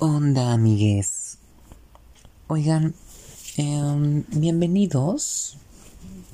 onda, 0.00 0.54
amigues? 0.54 1.36
Oigan, 2.48 2.94
em, 3.58 4.24
bienvenidos 4.30 5.58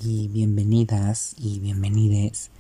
y 0.01 0.29
bienvenidas 0.29 1.35
y 1.37 1.59
bienvenides 1.59 2.51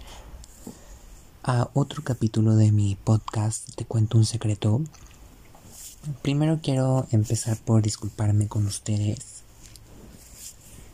a 1.44 1.70
otro 1.74 2.02
capítulo 2.02 2.56
de 2.56 2.72
mi 2.72 2.96
podcast 2.96 3.72
Te 3.76 3.84
cuento 3.84 4.18
un 4.18 4.24
secreto. 4.24 4.82
Primero 6.22 6.58
quiero 6.60 7.06
empezar 7.12 7.56
por 7.56 7.82
disculparme 7.82 8.48
con 8.48 8.66
ustedes 8.66 9.44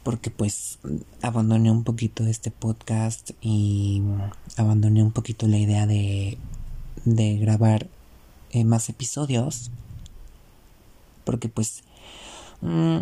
porque 0.02 0.30
pues 0.30 0.79
abandoné 1.23 1.70
un 1.70 1.84
poquito 1.84 2.27
este 2.27 2.51
podcast 2.51 3.30
y 3.41 4.02
abandoné 4.59 5.02
un 5.02 5.12
poquito 5.12 5.47
la 5.48 5.56
idea 5.56 5.87
de, 5.87 6.37
de 7.06 7.38
grabar 7.38 7.88
eh, 8.51 8.65
más 8.65 8.91
episodios 8.91 9.70
porque 11.25 11.49
pues 11.49 11.83
mm, 12.61 12.99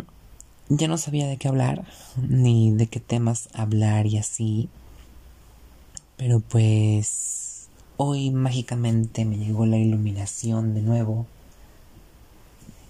ya 0.69 0.87
no 0.87 0.97
sabía 0.97 1.27
de 1.27 1.37
qué 1.37 1.47
hablar 1.47 1.85
ni 2.17 2.71
de 2.71 2.87
qué 2.87 2.99
temas 2.99 3.49
hablar 3.53 4.05
y 4.07 4.17
así. 4.17 4.69
Pero 6.17 6.39
pues 6.39 7.69
hoy 7.97 8.31
mágicamente 8.31 9.25
me 9.25 9.37
llegó 9.37 9.65
la 9.65 9.77
iluminación 9.77 10.73
de 10.73 10.81
nuevo. 10.81 11.25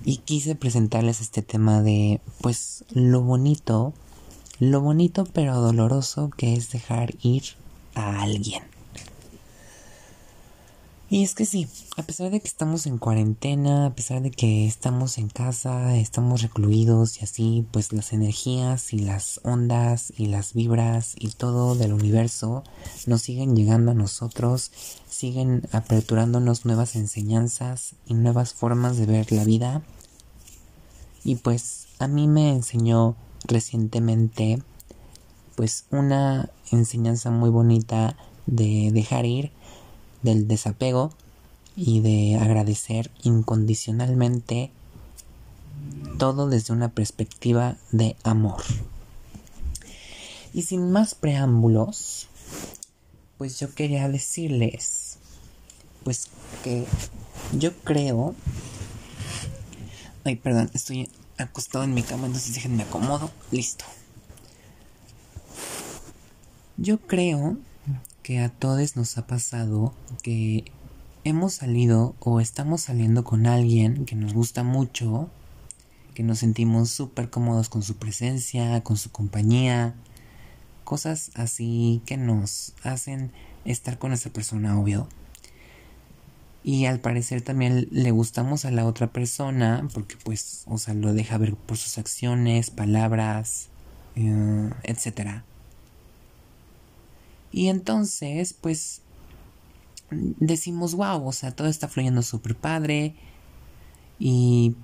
Y 0.03 0.17
quise 0.17 0.55
presentarles 0.55 1.21
este 1.21 1.41
tema 1.41 1.81
de 1.81 2.21
pues 2.41 2.85
lo 2.91 3.21
bonito 3.21 3.93
lo 4.61 4.79
bonito 4.79 5.25
pero 5.25 5.59
doloroso 5.59 6.29
que 6.37 6.53
es 6.53 6.71
dejar 6.71 7.15
ir 7.23 7.43
a 7.95 8.21
alguien 8.21 8.70
y 11.11 11.23
es 11.23 11.35
que 11.35 11.43
sí, 11.43 11.67
a 11.97 12.03
pesar 12.03 12.31
de 12.31 12.39
que 12.39 12.47
estamos 12.47 12.87
en 12.87 12.97
cuarentena, 12.97 13.87
a 13.87 13.93
pesar 13.93 14.21
de 14.21 14.31
que 14.31 14.65
estamos 14.65 15.17
en 15.17 15.27
casa, 15.27 15.97
estamos 15.97 16.41
recluidos 16.41 17.19
y 17.19 17.25
así, 17.25 17.67
pues 17.71 17.91
las 17.91 18.13
energías 18.13 18.93
y 18.93 18.99
las 18.99 19.41
ondas 19.43 20.13
y 20.15 20.27
las 20.27 20.53
vibras 20.53 21.15
y 21.19 21.27
todo 21.27 21.75
del 21.75 21.91
universo 21.91 22.63
nos 23.07 23.23
siguen 23.23 23.57
llegando 23.57 23.91
a 23.91 23.93
nosotros, 23.93 24.71
siguen 25.09 25.67
aperturándonos 25.73 26.65
nuevas 26.65 26.95
enseñanzas 26.95 27.95
y 28.05 28.13
nuevas 28.13 28.53
formas 28.53 28.95
de 28.95 29.05
ver 29.05 29.33
la 29.33 29.43
vida. 29.43 29.81
Y 31.25 31.35
pues 31.35 31.87
a 31.99 32.07
mí 32.07 32.29
me 32.29 32.51
enseñó 32.51 33.17
recientemente 33.49 34.63
pues 35.57 35.83
una 35.91 36.49
enseñanza 36.71 37.31
muy 37.31 37.49
bonita 37.49 38.15
de 38.45 38.91
dejar 38.93 39.25
ir 39.25 39.51
del 40.21 40.47
desapego 40.47 41.11
y 41.75 42.01
de 42.01 42.37
agradecer 42.37 43.11
incondicionalmente 43.23 44.71
todo 46.17 46.49
desde 46.49 46.73
una 46.73 46.89
perspectiva 46.89 47.77
de 47.91 48.15
amor. 48.23 48.61
Y 50.53 50.63
sin 50.63 50.91
más 50.91 51.15
preámbulos, 51.15 52.27
pues 53.37 53.59
yo 53.59 53.73
quería 53.73 54.07
decirles, 54.09 55.17
pues 56.03 56.27
que 56.63 56.85
yo 57.57 57.75
creo... 57.83 58.35
Ay, 60.23 60.35
perdón, 60.35 60.69
estoy 60.73 61.09
acostado 61.37 61.83
en 61.83 61.93
mi 61.93 62.03
cama, 62.03 62.27
entonces 62.27 62.53
déjenme 62.53 62.83
acomodo. 62.83 63.31
Listo. 63.49 63.85
Yo 66.77 66.99
creo 66.99 67.57
que 68.23 68.39
a 68.39 68.49
todos 68.49 68.95
nos 68.95 69.17
ha 69.17 69.27
pasado 69.27 69.93
que 70.21 70.65
hemos 71.23 71.53
salido 71.53 72.15
o 72.19 72.39
estamos 72.39 72.81
saliendo 72.81 73.23
con 73.23 73.45
alguien 73.47 74.05
que 74.05 74.15
nos 74.15 74.33
gusta 74.33 74.63
mucho, 74.63 75.29
que 76.13 76.23
nos 76.23 76.39
sentimos 76.39 76.89
súper 76.89 77.29
cómodos 77.29 77.69
con 77.69 77.83
su 77.83 77.95
presencia, 77.95 78.83
con 78.83 78.97
su 78.97 79.11
compañía, 79.11 79.95
cosas 80.83 81.31
así 81.35 82.01
que 82.05 82.17
nos 82.17 82.73
hacen 82.83 83.31
estar 83.65 83.97
con 83.97 84.13
esa 84.13 84.29
persona, 84.29 84.79
obvio. 84.79 85.07
Y 86.63 86.85
al 86.85 86.99
parecer 86.99 87.41
también 87.41 87.87
le 87.91 88.11
gustamos 88.11 88.65
a 88.65 88.71
la 88.71 88.85
otra 88.85 89.07
persona 89.07 89.87
porque 89.93 90.15
pues, 90.23 90.63
o 90.67 90.77
sea, 90.77 90.93
lo 90.93 91.13
deja 91.13 91.39
ver 91.39 91.55
por 91.55 91.77
sus 91.77 91.97
acciones, 91.97 92.69
palabras, 92.69 93.69
eh, 94.15 94.69
etcétera. 94.83 95.43
Y 97.51 97.67
entonces, 97.67 98.53
pues, 98.53 99.01
decimos, 100.11 100.95
wow, 100.95 101.25
o 101.25 101.31
sea, 101.31 101.51
todo 101.51 101.67
está 101.67 101.87
fluyendo 101.87 102.21
súper 102.21 102.55
padre 102.55 103.15
y 104.19 104.75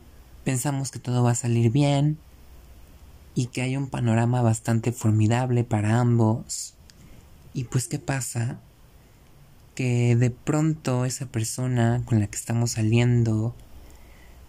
pensamos 0.43 0.91
que 0.91 0.99
todo 0.99 1.23
va 1.23 1.31
a 1.31 1.35
salir 1.35 1.71
bien 1.71 2.17
y 3.35 3.47
que 3.47 3.61
hay 3.61 3.77
un 3.77 3.87
panorama 3.87 4.41
bastante 4.41 4.91
formidable 4.91 5.63
para 5.63 5.99
ambos. 5.99 6.73
Y 7.53 7.65
pues, 7.65 7.87
¿qué 7.87 7.99
pasa? 7.99 8.59
Que 9.75 10.15
de 10.15 10.31
pronto 10.31 11.05
esa 11.05 11.27
persona 11.27 12.01
con 12.05 12.19
la 12.19 12.27
que 12.27 12.37
estamos 12.37 12.71
saliendo, 12.71 13.55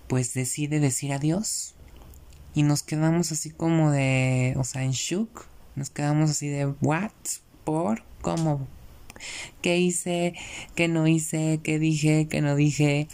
pues 0.08 0.32
decide 0.34 0.80
decir 0.80 1.12
adiós. 1.12 1.74
Y 2.54 2.62
nos 2.62 2.82
quedamos 2.82 3.30
así 3.30 3.50
como 3.50 3.90
de, 3.90 4.54
o 4.56 4.64
sea, 4.64 4.84
en 4.84 4.92
shock. 4.92 5.46
Nos 5.76 5.90
quedamos 5.90 6.30
así 6.30 6.48
de, 6.48 6.66
¿what? 6.80 7.12
¿Por? 7.68 8.02
¿Cómo? 8.22 8.66
¿Qué 9.60 9.76
hice? 9.76 10.32
¿Qué 10.74 10.88
no 10.88 11.06
hice? 11.06 11.60
¿Qué 11.62 11.78
dije? 11.78 12.26
¿Qué 12.26 12.40
no 12.40 12.56
dije? 12.56 13.08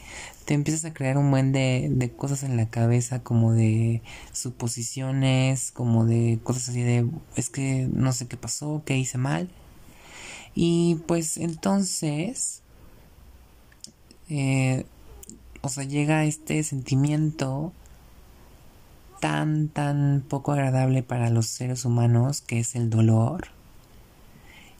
Te 0.44 0.54
empiezas 0.54 0.84
a 0.84 0.94
crear 0.94 1.18
un 1.18 1.28
buen 1.32 1.50
de, 1.50 1.88
de 1.90 2.12
cosas 2.12 2.44
en 2.44 2.56
la 2.56 2.68
cabeza, 2.68 3.20
como 3.20 3.52
de 3.52 4.00
suposiciones, 4.30 5.72
como 5.72 6.06
de 6.06 6.38
cosas 6.44 6.68
así 6.68 6.82
de, 6.82 7.04
es 7.34 7.50
que 7.50 7.88
no 7.92 8.12
sé 8.12 8.28
qué 8.28 8.36
pasó, 8.36 8.84
qué 8.86 8.96
hice 8.96 9.18
mal. 9.18 9.50
Y 10.54 11.00
pues 11.08 11.36
entonces, 11.36 12.62
eh, 14.28 14.86
o 15.62 15.68
sea, 15.68 15.82
llega 15.82 16.26
este 16.26 16.62
sentimiento 16.62 17.72
tan, 19.20 19.66
tan 19.66 20.24
poco 20.28 20.52
agradable 20.52 21.02
para 21.02 21.28
los 21.28 21.46
seres 21.46 21.84
humanos 21.84 22.40
que 22.40 22.60
es 22.60 22.76
el 22.76 22.88
dolor 22.88 23.48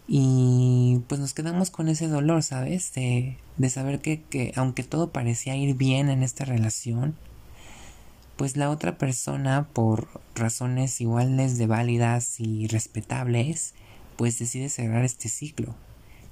y 0.07 1.01
pues 1.09 1.21
nos 1.21 1.33
quedamos 1.33 1.71
con 1.71 1.89
ese 1.89 2.09
dolor, 2.09 2.43
¿sabes? 2.43 2.93
De, 2.95 3.39
de 3.57 3.71
saber 3.71 4.01
que, 4.01 4.23
que 4.23 4.53
aunque 4.57 4.83
todo 4.83 5.11
parecía 5.11 5.57
ir 5.57 5.77
bien 5.77 6.11
en 6.11 6.23
esta 6.23 6.45
relación, 6.45 7.17
pues 8.37 8.57
la 8.57 8.71
otra 8.71 8.99
persona, 8.99 9.69
por 9.73 10.09
razones 10.35 11.01
iguales 11.01 11.57
de 11.57 11.67
válidas 11.67 12.41
y 12.41 12.67
respetables, 12.67 13.75
pues 14.17 14.39
decide 14.39 14.69
cerrar 14.69 15.05
este 15.05 15.29
ciclo. 15.29 15.75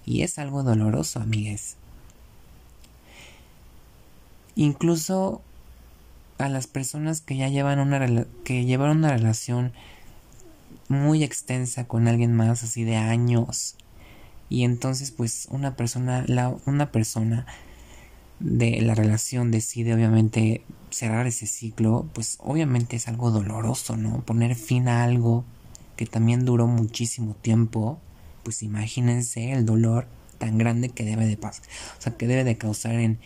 Y 0.05 0.23
es 0.23 0.39
algo 0.39 0.63
doloroso, 0.63 1.21
amigues. 1.21 1.77
Incluso 4.57 5.43
a 6.39 6.49
las 6.49 6.67
personas 6.67 7.21
que 7.21 7.37
ya 7.37 7.49
llevan 7.49 7.79
una, 7.79 8.27
que 8.45 8.65
llevan 8.65 8.99
una 8.99 9.17
relación 9.17 9.73
muy 10.93 11.25
extensa 11.25 11.87
con 11.89 12.07
alguien 12.09 12.35
más, 12.35 12.63
así 12.63 12.85
de 12.85 12.97
años. 12.97 13.77
Y 14.49 14.65
entonces, 14.65 15.11
pues, 15.11 15.49
una 15.51 15.77
persona, 15.77 16.25
la, 16.29 16.55
una 16.67 16.93
persona 16.93 17.47
de 18.43 18.81
la 18.81 18.95
relación 18.95 19.51
decide 19.51 19.95
obviamente 19.95 20.63
cerrar 20.91 21.27
ese 21.27 21.47
ciclo, 21.47 22.09
pues 22.13 22.39
obviamente 22.41 22.97
es 22.97 23.09
algo 23.09 23.31
doloroso, 23.31 23.97
¿no? 23.97 24.21
Poner 24.25 24.55
fin 24.57 24.89
a 24.89 25.05
algo 25.05 25.45
que 25.97 26.07
también 26.07 26.45
duró 26.45 26.67
muchísimo 26.67 27.35
tiempo, 27.35 28.01
pues 28.43 28.63
imagínense 28.63 29.53
el 29.53 29.65
dolor 29.65 30.07
tan 30.39 30.59
grande 30.59 30.89
que 30.89 31.05
debe 31.05 31.27
de 31.27 31.37
pasar, 31.37 31.65
o 31.99 32.03
sea, 32.03 32.17
que 32.17 32.27
debe 32.27 32.45
de 32.45 32.59
causar 32.59 32.95
en, 32.95 33.21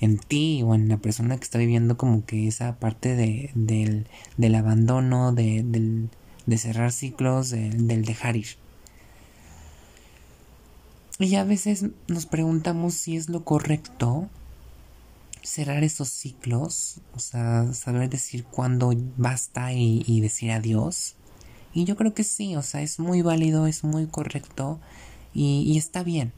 en 0.00 0.18
ti 0.18 0.62
o 0.62 0.74
en 0.74 0.88
la 0.88 0.98
persona 0.98 1.36
que 1.36 1.44
está 1.44 1.58
viviendo 1.58 1.96
como 1.96 2.24
que 2.26 2.46
esa 2.46 2.78
parte 2.78 3.16
de, 3.16 3.50
del, 3.54 4.06
del 4.36 4.54
abandono, 4.54 5.32
de, 5.32 5.62
del, 5.64 6.10
de 6.48 6.56
cerrar 6.56 6.92
ciclos, 6.92 7.50
del 7.50 8.06
dejar 8.06 8.36
ir. 8.36 8.56
Y 11.18 11.34
a 11.34 11.44
veces 11.44 11.84
nos 12.06 12.24
preguntamos 12.24 12.94
si 12.94 13.16
es 13.16 13.28
lo 13.28 13.44
correcto 13.44 14.30
cerrar 15.42 15.84
esos 15.84 16.08
ciclos, 16.08 17.00
o 17.14 17.18
sea, 17.18 17.70
saber 17.74 18.08
decir 18.08 18.44
cuándo 18.44 18.92
basta 19.18 19.74
y, 19.74 20.20
decir 20.22 20.50
adiós. 20.50 21.16
Y 21.74 21.84
yo 21.84 21.96
creo 21.96 22.14
que 22.14 22.24
sí, 22.24 22.56
o 22.56 22.62
sea, 22.62 22.80
es 22.80 22.98
muy 22.98 23.20
válido, 23.20 23.66
es 23.66 23.84
muy 23.84 24.06
correcto 24.06 24.80
y, 25.34 25.64
y 25.66 25.76
está 25.76 26.02
bien. 26.02 26.32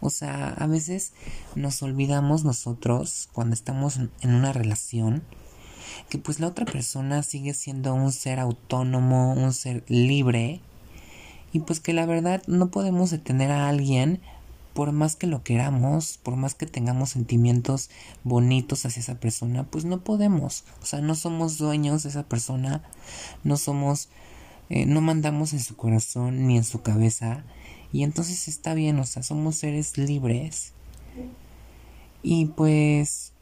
O 0.00 0.08
sea, 0.08 0.54
a 0.54 0.66
veces 0.66 1.12
nos 1.54 1.82
olvidamos 1.82 2.44
nosotros 2.44 3.28
cuando 3.34 3.52
estamos 3.52 3.98
en 3.98 4.34
una 4.34 4.54
relación 4.54 5.22
que 6.08 6.18
pues 6.18 6.40
la 6.40 6.48
otra 6.48 6.66
persona 6.66 7.22
sigue 7.22 7.54
siendo 7.54 7.94
un 7.94 8.12
ser 8.12 8.40
autónomo, 8.40 9.34
un 9.34 9.52
ser 9.52 9.84
libre 9.88 10.60
y 11.52 11.60
pues 11.60 11.80
que 11.80 11.92
la 11.92 12.06
verdad 12.06 12.42
no 12.46 12.70
podemos 12.70 13.10
detener 13.10 13.50
a 13.50 13.68
alguien 13.68 14.20
por 14.74 14.92
más 14.92 15.16
que 15.16 15.26
lo 15.26 15.42
queramos, 15.42 16.18
por 16.22 16.36
más 16.36 16.54
que 16.54 16.66
tengamos 16.66 17.10
sentimientos 17.10 17.90
bonitos 18.22 18.86
hacia 18.86 19.00
esa 19.00 19.18
persona, 19.18 19.64
pues 19.64 19.84
no 19.84 20.00
podemos. 20.00 20.64
O 20.80 20.86
sea, 20.86 21.00
no 21.00 21.14
somos 21.14 21.58
dueños 21.58 22.04
de 22.04 22.10
esa 22.10 22.22
persona, 22.22 22.82
no 23.42 23.56
somos, 23.56 24.08
eh, 24.68 24.86
no 24.86 25.00
mandamos 25.00 25.52
en 25.52 25.60
su 25.60 25.76
corazón 25.76 26.46
ni 26.46 26.56
en 26.56 26.64
su 26.64 26.82
cabeza. 26.82 27.44
Y 27.92 28.04
entonces 28.04 28.46
está 28.46 28.74
bien, 28.74 28.98
o 29.00 29.04
sea, 29.04 29.22
somos 29.22 29.56
seres 29.56 29.98
libres. 29.98 30.72
Y 32.22 32.46
pues 32.46 33.32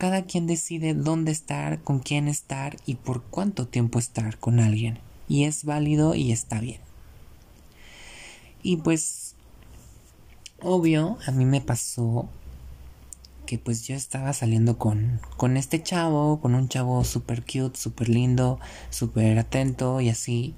cada 0.00 0.22
quien 0.22 0.46
decide 0.46 0.94
dónde 0.94 1.30
estar, 1.30 1.82
con 1.82 1.98
quién 1.98 2.26
estar 2.26 2.78
y 2.86 2.94
por 2.94 3.22
cuánto 3.22 3.68
tiempo 3.68 3.98
estar 3.98 4.38
con 4.38 4.58
alguien. 4.58 4.98
Y 5.28 5.44
es 5.44 5.66
válido 5.66 6.14
y 6.14 6.32
está 6.32 6.58
bien. 6.58 6.80
Y 8.62 8.78
pues 8.78 9.34
obvio, 10.62 11.18
a 11.26 11.32
mí 11.32 11.44
me 11.44 11.60
pasó 11.60 12.30
que 13.44 13.58
pues 13.58 13.86
yo 13.86 13.94
estaba 13.94 14.32
saliendo 14.32 14.78
con, 14.78 15.20
con 15.36 15.58
este 15.58 15.82
chavo, 15.82 16.40
con 16.40 16.54
un 16.54 16.70
chavo 16.70 17.04
super 17.04 17.42
cute, 17.42 17.78
super 17.78 18.08
lindo, 18.08 18.58
super 18.88 19.38
atento 19.38 20.00
y 20.00 20.08
así. 20.08 20.54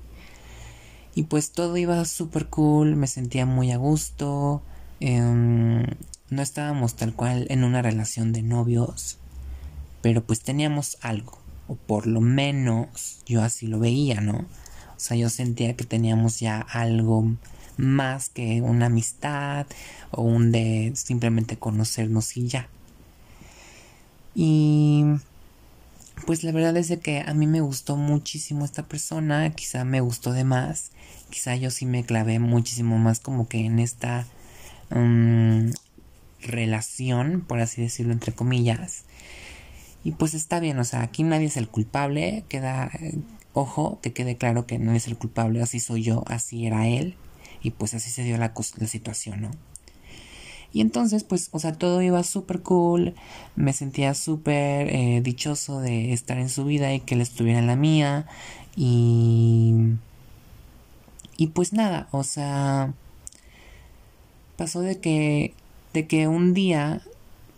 Y 1.17 1.25
pues 1.25 1.51
todo 1.51 1.77
iba 1.77 2.05
super 2.05 2.47
cool, 2.47 2.95
me 2.95 3.09
sentía 3.09 3.45
muy 3.45 3.73
a 3.73 3.77
gusto. 3.77 4.63
Em, 5.01 5.85
no 6.31 6.43
estábamos 6.43 6.95
tal 6.95 7.13
cual 7.17 7.49
en 7.51 7.65
una 7.65 7.83
relación 7.83 8.33
de 8.33 8.43
novios, 8.43 9.19
pero 10.03 10.23
pues 10.23 10.41
teníamos 10.41 10.99
algo, 11.01 11.39
o 11.69 11.77
por 11.77 12.07
lo 12.07 12.21
menos 12.21 13.21
yo 13.25 13.43
así 13.43 13.67
lo 13.67 13.79
veía, 13.79 14.21
¿no? 14.21 14.39
O 14.97 15.01
sea, 15.05 15.17
yo 15.17 15.31
sentía 15.31 15.75
que 15.75 15.85
teníamos 15.85 16.39
ya 16.41 16.61
algo 16.61 17.33
más 17.77 18.29
que 18.29 18.61
una 18.61 18.87
amistad 18.87 19.67
o 20.11 20.23
un 20.23 20.53
de 20.53 20.93
simplemente 20.95 21.57
conocernos 21.57 22.37
y 22.37 22.49
ya. 22.49 22.69
Y 24.35 25.05
pues 26.27 26.45
la 26.45 26.53
verdad 26.53 26.77
es 26.77 26.89
de 26.89 27.01
que 27.01 27.21
a 27.21 27.35
mí 27.35 27.47
me 27.47 27.61
gustó 27.61 27.97
muchísimo 27.97 28.65
esta 28.65 28.85
persona, 28.85 29.51
quizá 29.51 29.85
me 29.85 30.01
gustó 30.01 30.33
de 30.33 30.45
más, 30.45 30.91
quizá 31.31 31.57
yo 31.57 31.71
sí 31.71 31.87
me 31.87 32.05
clavé 32.05 32.39
muchísimo 32.39 32.99
más 32.99 33.21
como 33.21 33.49
que 33.49 33.65
en 33.65 33.79
esta 33.79 34.27
mm, 34.91 35.71
relación, 36.43 37.41
por 37.47 37.61
así 37.61 37.83
decirlo 37.83 38.13
entre 38.13 38.33
comillas. 38.33 39.05
Y 40.05 40.13
pues 40.13 40.35
está 40.35 40.61
bien, 40.61 40.79
o 40.79 40.85
sea, 40.85 41.03
aquí 41.03 41.23
nadie 41.23 41.47
es 41.47 41.57
el 41.57 41.69
culpable, 41.69 42.45
queda, 42.49 42.91
ojo, 43.53 44.01
que 44.03 44.13
quede 44.13 44.37
claro 44.37 44.67
que 44.67 44.79
nadie 44.79 44.99
es 44.99 45.07
el 45.07 45.17
culpable, 45.17 45.63
así 45.63 45.79
soy 45.79 46.03
yo, 46.03 46.25
así 46.27 46.67
era 46.67 46.89
él, 46.89 47.15
y 47.63 47.71
pues 47.71 47.95
así 47.95 48.11
se 48.11 48.25
dio 48.25 48.37
la, 48.37 48.53
la 48.79 48.87
situación, 48.87 49.43
¿no? 49.43 49.51
Y 50.73 50.81
entonces, 50.81 51.23
pues, 51.23 51.51
o 51.53 51.59
sea, 51.59 51.75
todo 51.75 52.01
iba 52.01 52.23
súper 52.23 52.63
cool, 52.63 53.15
me 53.57 53.73
sentía 53.73 54.15
súper 54.15 54.89
eh, 54.89 55.21
dichoso 55.23 55.81
de 55.81 56.13
estar 56.13 56.39
en 56.39 56.49
su 56.49 56.65
vida 56.65 56.95
y 56.95 57.01
que 57.01 57.15
él 57.15 57.21
estuviera 57.21 57.59
en 57.59 57.67
la 57.67 57.77
mía. 57.77 58.27
Y... 58.75 59.75
Y 61.37 61.49
pues 61.49 61.73
nada, 61.73 62.09
o 62.13 62.25
sea, 62.25 62.95
pasó 64.57 64.81
de 64.81 65.01
que, 65.01 65.55
de 65.93 66.07
que 66.07 66.29
un 66.29 66.55
día, 66.55 67.03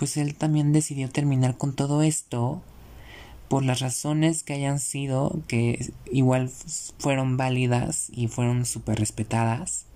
pues 0.04 0.18
él 0.18 0.34
también 0.34 0.74
decidió 0.74 1.08
terminar 1.08 1.56
con 1.56 1.74
todo 1.74 2.02
esto 2.02 2.60
por 3.48 3.64
las 3.64 3.80
razones 3.80 4.42
que 4.42 4.52
hayan 4.52 4.78
sido, 4.78 5.40
que 5.48 5.94
igual 6.12 6.50
fueron 6.98 7.38
válidas 7.38 8.10
y 8.12 8.28
fueron 8.28 8.66
súper 8.66 8.98
respetadas. 8.98 9.86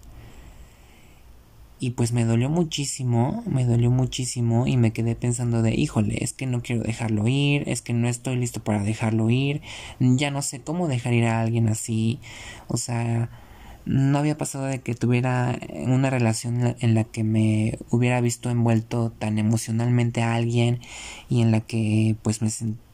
Y 1.78 1.90
pues 1.90 2.12
me 2.12 2.24
dolió 2.24 2.48
muchísimo, 2.48 3.44
me 3.46 3.66
dolió 3.66 3.90
muchísimo 3.90 4.66
y 4.66 4.78
me 4.78 4.94
quedé 4.94 5.14
pensando 5.14 5.60
de, 5.60 5.74
híjole, 5.74 6.24
es 6.24 6.32
que 6.32 6.46
no 6.46 6.62
quiero 6.62 6.84
dejarlo 6.84 7.28
ir, 7.28 7.68
es 7.68 7.82
que 7.82 7.92
no 7.92 8.08
estoy 8.08 8.36
listo 8.36 8.64
para 8.64 8.82
dejarlo 8.82 9.28
ir, 9.28 9.60
ya 10.00 10.30
no 10.30 10.40
sé 10.40 10.62
cómo 10.62 10.88
dejar 10.88 11.12
ir 11.12 11.26
a 11.26 11.42
alguien 11.42 11.68
así, 11.68 12.18
o 12.66 12.78
sea, 12.78 13.28
no 13.88 14.18
había 14.18 14.36
pasado 14.36 14.66
de 14.66 14.80
que 14.80 14.94
tuviera 14.94 15.58
una 15.72 16.10
relación 16.10 16.76
en 16.78 16.94
la 16.94 17.04
que 17.04 17.24
me 17.24 17.78
hubiera 17.90 18.20
visto 18.20 18.50
envuelto 18.50 19.10
tan 19.18 19.38
emocionalmente 19.38 20.22
a 20.22 20.34
alguien 20.34 20.80
y 21.30 21.40
en 21.40 21.50
la 21.50 21.60
que 21.62 22.14
pues 22.22 22.42
me 22.42 22.50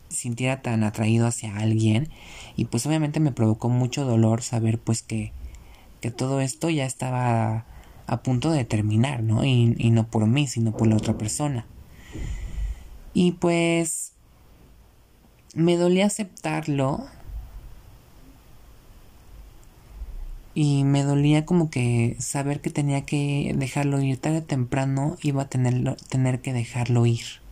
sintiera 0.08 0.62
tan 0.62 0.85
atraído 0.85 1.26
hacia 1.26 1.56
alguien 1.56 2.08
y 2.55 2.67
pues 2.67 2.87
obviamente 2.87 3.19
me 3.19 3.32
provocó 3.32 3.69
mucho 3.69 4.05
dolor 4.05 4.43
saber 4.43 4.79
pues 4.79 5.02
que, 5.02 5.32
que 6.00 6.12
todo 6.12 6.41
esto 6.41 6.70
ya 6.70 6.87
estaba 6.87 7.67
a 8.06 8.23
punto 8.23 8.52
de 8.52 8.64
terminar, 8.64 9.23
¿no? 9.23 9.44
Y, 9.44 9.75
y 9.76 9.90
no 9.90 10.06
por 10.06 10.26
mí, 10.29 10.47
sino 10.47 10.76
por 10.76 10.87
la 10.87 10.97
otra 10.97 11.19
persona. 11.19 11.67
Y 13.14 13.32
pues 13.32 14.12
me 15.55 15.76
dolía 15.76 16.06
aceptarlo. 16.06 17.06
Y 20.55 20.85
me 20.85 21.03
dolía 21.03 21.45
como 21.45 21.71
que 21.71 22.17
saber 22.21 22.61
que 22.61 22.71
tenía 22.71 23.03
que 23.03 23.53
dejarlo 23.56 24.01
ir 24.01 24.19
tarde 24.19 24.39
o 24.39 24.43
temprano, 24.45 25.17
iba 25.23 25.43
a 25.43 25.49
tenerlo, 25.49 25.97
tener 26.09 26.41
que 26.41 26.53
dejarlo 26.53 27.06
ir. 27.06 27.45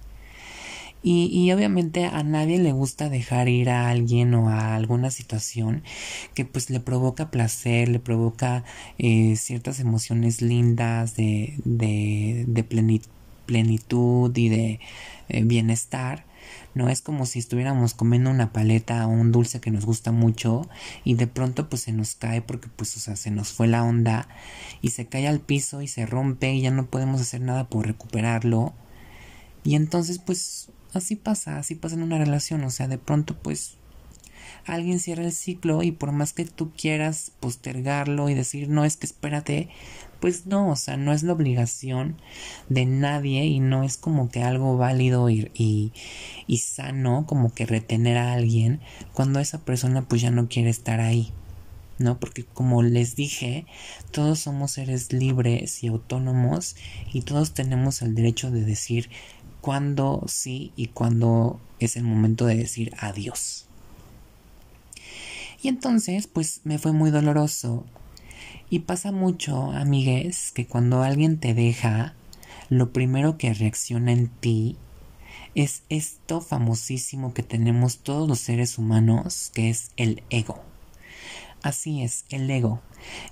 Y, 1.04 1.26
y, 1.32 1.50
obviamente 1.52 2.04
a 2.06 2.22
nadie 2.22 2.58
le 2.58 2.70
gusta 2.70 3.08
dejar 3.08 3.48
ir 3.48 3.70
a 3.70 3.88
alguien 3.88 4.34
o 4.34 4.48
a 4.50 4.76
alguna 4.76 5.10
situación 5.10 5.82
que 6.34 6.44
pues 6.44 6.70
le 6.70 6.78
provoca 6.78 7.30
placer, 7.30 7.88
le 7.88 7.98
provoca 7.98 8.62
eh, 8.98 9.34
ciertas 9.36 9.80
emociones 9.80 10.42
lindas 10.42 11.16
de, 11.16 11.54
de, 11.64 12.44
de 12.46 12.64
plenitud 13.46 14.36
y 14.36 14.48
de 14.48 14.80
eh, 15.28 15.42
bienestar. 15.44 16.24
No 16.74 16.88
es 16.88 17.02
como 17.02 17.26
si 17.26 17.38
estuviéramos 17.38 17.94
comiendo 17.94 18.30
una 18.30 18.52
paleta 18.52 19.06
o 19.06 19.10
un 19.10 19.32
dulce 19.32 19.60
que 19.60 19.70
nos 19.70 19.84
gusta 19.84 20.12
mucho 20.12 20.68
y 21.04 21.14
de 21.14 21.26
pronto 21.26 21.68
pues 21.68 21.82
se 21.82 21.92
nos 21.92 22.14
cae 22.14 22.40
porque 22.40 22.68
pues 22.74 22.96
o 22.96 23.00
sea 23.00 23.16
se 23.16 23.30
nos 23.30 23.52
fue 23.52 23.66
la 23.66 23.84
onda 23.84 24.28
y 24.80 24.90
se 24.90 25.06
cae 25.06 25.28
al 25.28 25.40
piso 25.40 25.82
y 25.82 25.88
se 25.88 26.06
rompe 26.06 26.52
y 26.54 26.62
ya 26.62 26.70
no 26.70 26.86
podemos 26.86 27.20
hacer 27.20 27.40
nada 27.42 27.68
por 27.68 27.86
recuperarlo. 27.86 28.72
Y 29.64 29.74
entonces 29.74 30.18
pues 30.18 30.70
así 30.94 31.16
pasa, 31.16 31.58
así 31.58 31.74
pasa 31.74 31.94
en 31.94 32.02
una 32.02 32.18
relación, 32.18 32.64
o 32.64 32.70
sea, 32.70 32.88
de 32.88 32.98
pronto 32.98 33.36
pues 33.40 33.76
alguien 34.66 34.98
cierra 34.98 35.24
el 35.24 35.32
ciclo 35.32 35.82
y 35.82 35.92
por 35.92 36.12
más 36.12 36.32
que 36.32 36.44
tú 36.44 36.70
quieras 36.76 37.32
postergarlo 37.40 38.28
y 38.28 38.34
decir 38.34 38.68
no 38.68 38.84
es 38.84 38.96
que 38.96 39.06
espérate, 39.06 39.68
pues 40.20 40.46
no, 40.46 40.70
o 40.70 40.76
sea, 40.76 40.96
no 40.96 41.12
es 41.12 41.24
la 41.24 41.32
obligación 41.32 42.16
de 42.68 42.86
nadie 42.86 43.44
y 43.46 43.58
no 43.58 43.82
es 43.82 43.96
como 43.96 44.30
que 44.30 44.42
algo 44.42 44.76
válido 44.76 45.28
y, 45.30 45.50
y, 45.54 45.92
y 46.46 46.58
sano 46.58 47.26
como 47.26 47.52
que 47.52 47.66
retener 47.66 48.18
a 48.18 48.32
alguien 48.32 48.80
cuando 49.12 49.40
esa 49.40 49.64
persona 49.64 50.02
pues 50.02 50.22
ya 50.22 50.30
no 50.30 50.48
quiere 50.48 50.70
estar 50.70 51.00
ahí. 51.00 51.32
¿no? 51.98 52.18
Porque 52.18 52.44
como 52.44 52.82
les 52.82 53.16
dije, 53.16 53.66
todos 54.10 54.40
somos 54.40 54.72
seres 54.72 55.12
libres 55.12 55.82
y 55.82 55.88
autónomos 55.88 56.76
y 57.12 57.22
todos 57.22 57.54
tenemos 57.54 58.02
el 58.02 58.14
derecho 58.14 58.50
de 58.50 58.64
decir 58.64 59.08
cuándo 59.60 60.24
sí 60.26 60.72
y 60.76 60.88
cuándo 60.88 61.60
es 61.78 61.96
el 61.96 62.04
momento 62.04 62.46
de 62.46 62.56
decir 62.56 62.92
adiós. 62.98 63.66
Y 65.62 65.68
entonces, 65.68 66.26
pues 66.26 66.60
me 66.64 66.78
fue 66.78 66.92
muy 66.92 67.10
doloroso. 67.10 67.86
Y 68.68 68.80
pasa 68.80 69.12
mucho, 69.12 69.70
amigues, 69.70 70.50
que 70.50 70.66
cuando 70.66 71.02
alguien 71.02 71.38
te 71.38 71.54
deja, 71.54 72.14
lo 72.68 72.92
primero 72.92 73.38
que 73.38 73.54
reacciona 73.54 74.12
en 74.12 74.28
ti 74.28 74.76
es 75.54 75.82
esto 75.88 76.40
famosísimo 76.40 77.32
que 77.32 77.42
tenemos 77.42 77.98
todos 77.98 78.28
los 78.28 78.40
seres 78.40 78.76
humanos, 78.76 79.52
que 79.54 79.70
es 79.70 79.92
el 79.96 80.22
ego. 80.30 80.60
Así 81.62 82.02
es, 82.02 82.24
el 82.30 82.50
ego. 82.50 82.80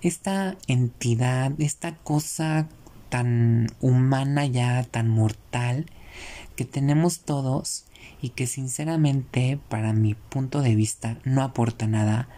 Esta 0.03 0.57
entidad, 0.69 1.53
esta 1.59 1.97
cosa 1.97 2.69
tan 3.09 3.67
humana 3.81 4.47
ya, 4.47 4.85
tan 4.85 5.09
mortal, 5.09 5.87
que 6.55 6.65
tenemos 6.65 7.21
todos 7.21 7.87
y 8.21 8.31
que 8.31 8.47
sinceramente 8.47 9.59
para 9.69 9.93
mi 9.93 10.15
punto 10.15 10.63
de 10.63 10.75
vista 10.75 11.19
no 11.25 11.43
aporta 11.43 11.87
nada, 11.87 12.29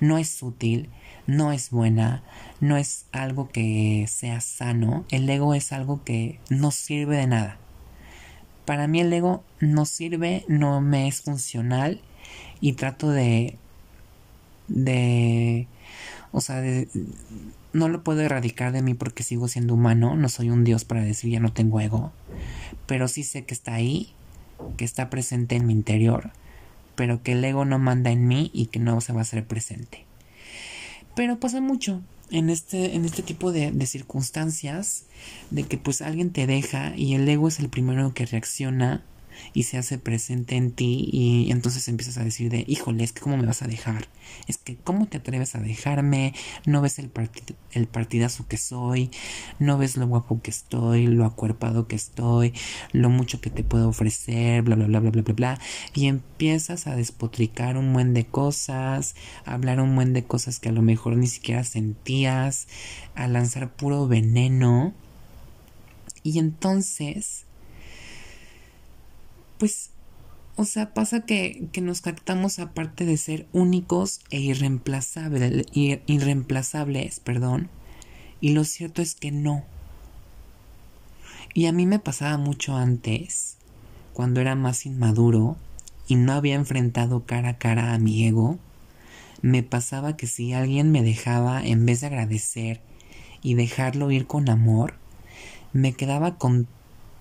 no 0.00 0.18
es 0.18 0.42
útil, 0.42 0.88
no 1.26 1.52
es 1.52 1.70
buena, 1.70 2.22
no 2.60 2.76
es 2.76 3.06
algo 3.12 3.48
que 3.48 4.06
sea 4.08 4.40
sano, 4.40 5.04
el 5.10 5.28
ego 5.28 5.54
es 5.54 5.72
algo 5.72 6.02
que 6.04 6.38
no 6.48 6.70
sirve 6.70 7.16
de 7.16 7.26
nada. 7.26 7.58
Para 8.64 8.86
mí 8.86 9.00
el 9.00 9.12
ego 9.12 9.44
no 9.60 9.84
sirve, 9.84 10.44
no 10.48 10.80
me 10.80 11.08
es 11.08 11.22
funcional 11.22 12.00
y 12.60 12.74
trato 12.74 13.10
de 13.10 13.58
de 14.68 15.66
o 16.30 16.40
sea, 16.40 16.60
de, 16.60 16.88
no 17.72 17.88
lo 17.88 18.02
puedo 18.04 18.20
erradicar 18.22 18.72
de 18.72 18.80
mí 18.80 18.94
porque 18.94 19.22
sigo 19.22 19.48
siendo 19.48 19.74
humano, 19.74 20.16
no 20.16 20.28
soy 20.28 20.50
un 20.50 20.64
dios 20.64 20.84
para 20.84 21.02
decir 21.02 21.30
ya 21.30 21.40
no 21.40 21.52
tengo 21.52 21.80
ego 21.80 22.12
pero 22.86 23.08
sí 23.08 23.22
sé 23.22 23.44
que 23.44 23.54
está 23.54 23.74
ahí, 23.74 24.12
que 24.76 24.84
está 24.84 25.10
presente 25.10 25.56
en 25.56 25.66
mi 25.66 25.72
interior, 25.72 26.32
pero 26.94 27.22
que 27.22 27.32
el 27.32 27.44
ego 27.44 27.64
no 27.64 27.78
manda 27.78 28.10
en 28.10 28.26
mí 28.26 28.50
y 28.52 28.66
que 28.66 28.78
no 28.78 29.00
se 29.00 29.12
va 29.12 29.20
a 29.20 29.22
hacer 29.22 29.46
presente. 29.46 30.04
Pero 31.14 31.38
pasa 31.38 31.60
mucho. 31.60 32.02
en 32.30 32.48
este, 32.48 32.94
en 32.96 33.04
este 33.04 33.22
tipo 33.22 33.52
de, 33.52 33.72
de, 33.72 33.86
circunstancias, 33.86 35.04
de 35.50 35.64
que 35.64 35.76
pues 35.76 36.00
alguien 36.00 36.30
te 36.30 36.46
deja 36.46 36.96
y 36.96 37.14
el 37.14 37.28
ego 37.28 37.48
es 37.48 37.60
el 37.60 37.68
primero 37.68 38.14
que 38.14 38.24
reacciona 38.24 39.04
y 39.52 39.64
se 39.64 39.78
hace 39.78 39.98
presente 39.98 40.56
en 40.56 40.72
ti 40.72 41.08
y 41.12 41.50
entonces 41.50 41.88
empiezas 41.88 42.18
a 42.18 42.24
decir 42.24 42.50
de, 42.50 42.64
híjole, 42.66 43.04
es 43.04 43.12
que 43.12 43.20
cómo 43.20 43.36
me 43.36 43.46
vas 43.46 43.62
a 43.62 43.66
dejar, 43.66 44.08
es 44.46 44.58
que 44.58 44.76
cómo 44.76 45.06
te 45.06 45.18
atreves 45.18 45.54
a 45.54 45.60
dejarme, 45.60 46.34
no 46.66 46.80
ves 46.80 46.98
el, 46.98 47.10
el 47.72 47.86
partidazo 47.86 48.46
que 48.46 48.56
soy, 48.56 49.10
no 49.58 49.78
ves 49.78 49.96
lo 49.96 50.06
guapo 50.06 50.40
que 50.42 50.50
estoy, 50.50 51.06
lo 51.06 51.24
acuerpado 51.24 51.86
que 51.86 51.96
estoy, 51.96 52.52
lo 52.92 53.10
mucho 53.10 53.40
que 53.40 53.50
te 53.50 53.64
puedo 53.64 53.88
ofrecer, 53.88 54.62
bla, 54.62 54.76
bla, 54.76 54.86
bla, 54.86 55.00
bla, 55.00 55.10
bla, 55.10 55.22
bla, 55.22 55.34
bla, 55.34 55.60
y 55.94 56.06
empiezas 56.06 56.86
a 56.86 56.96
despotricar 56.96 57.76
un 57.76 57.92
buen 57.92 58.14
de 58.14 58.26
cosas, 58.26 59.14
a 59.44 59.54
hablar 59.54 59.80
un 59.80 59.94
buen 59.94 60.12
de 60.12 60.24
cosas 60.24 60.58
que 60.58 60.68
a 60.68 60.72
lo 60.72 60.82
mejor 60.82 61.16
ni 61.16 61.26
siquiera 61.26 61.64
sentías, 61.64 62.68
a 63.14 63.28
lanzar 63.28 63.70
puro 63.70 64.08
veneno, 64.08 64.94
y 66.22 66.38
entonces 66.38 67.46
pues, 69.62 69.90
o 70.56 70.64
sea, 70.64 70.92
pasa 70.92 71.20
que, 71.20 71.68
que 71.70 71.80
nos 71.80 72.00
captamos 72.00 72.58
aparte 72.58 73.04
de 73.04 73.16
ser 73.16 73.46
únicos 73.52 74.18
e 74.30 74.40
irreemplazables, 74.40 75.66
irreemplazables, 75.72 77.20
perdón, 77.20 77.68
y 78.40 78.54
lo 78.54 78.64
cierto 78.64 79.02
es 79.02 79.14
que 79.14 79.30
no. 79.30 79.62
Y 81.54 81.66
a 81.66 81.72
mí 81.72 81.86
me 81.86 82.00
pasaba 82.00 82.38
mucho 82.38 82.74
antes, 82.74 83.56
cuando 84.14 84.40
era 84.40 84.56
más 84.56 84.84
inmaduro 84.84 85.56
y 86.08 86.16
no 86.16 86.32
había 86.32 86.56
enfrentado 86.56 87.24
cara 87.24 87.50
a 87.50 87.58
cara 87.58 87.94
a 87.94 88.00
mi 88.00 88.26
ego, 88.26 88.58
me 89.42 89.62
pasaba 89.62 90.16
que 90.16 90.26
si 90.26 90.52
alguien 90.54 90.90
me 90.90 91.04
dejaba 91.04 91.64
en 91.64 91.86
vez 91.86 92.00
de 92.00 92.08
agradecer 92.08 92.80
y 93.42 93.54
dejarlo 93.54 94.10
ir 94.10 94.26
con 94.26 94.50
amor, 94.50 94.94
me 95.72 95.92
quedaba 95.92 96.36
con 96.36 96.66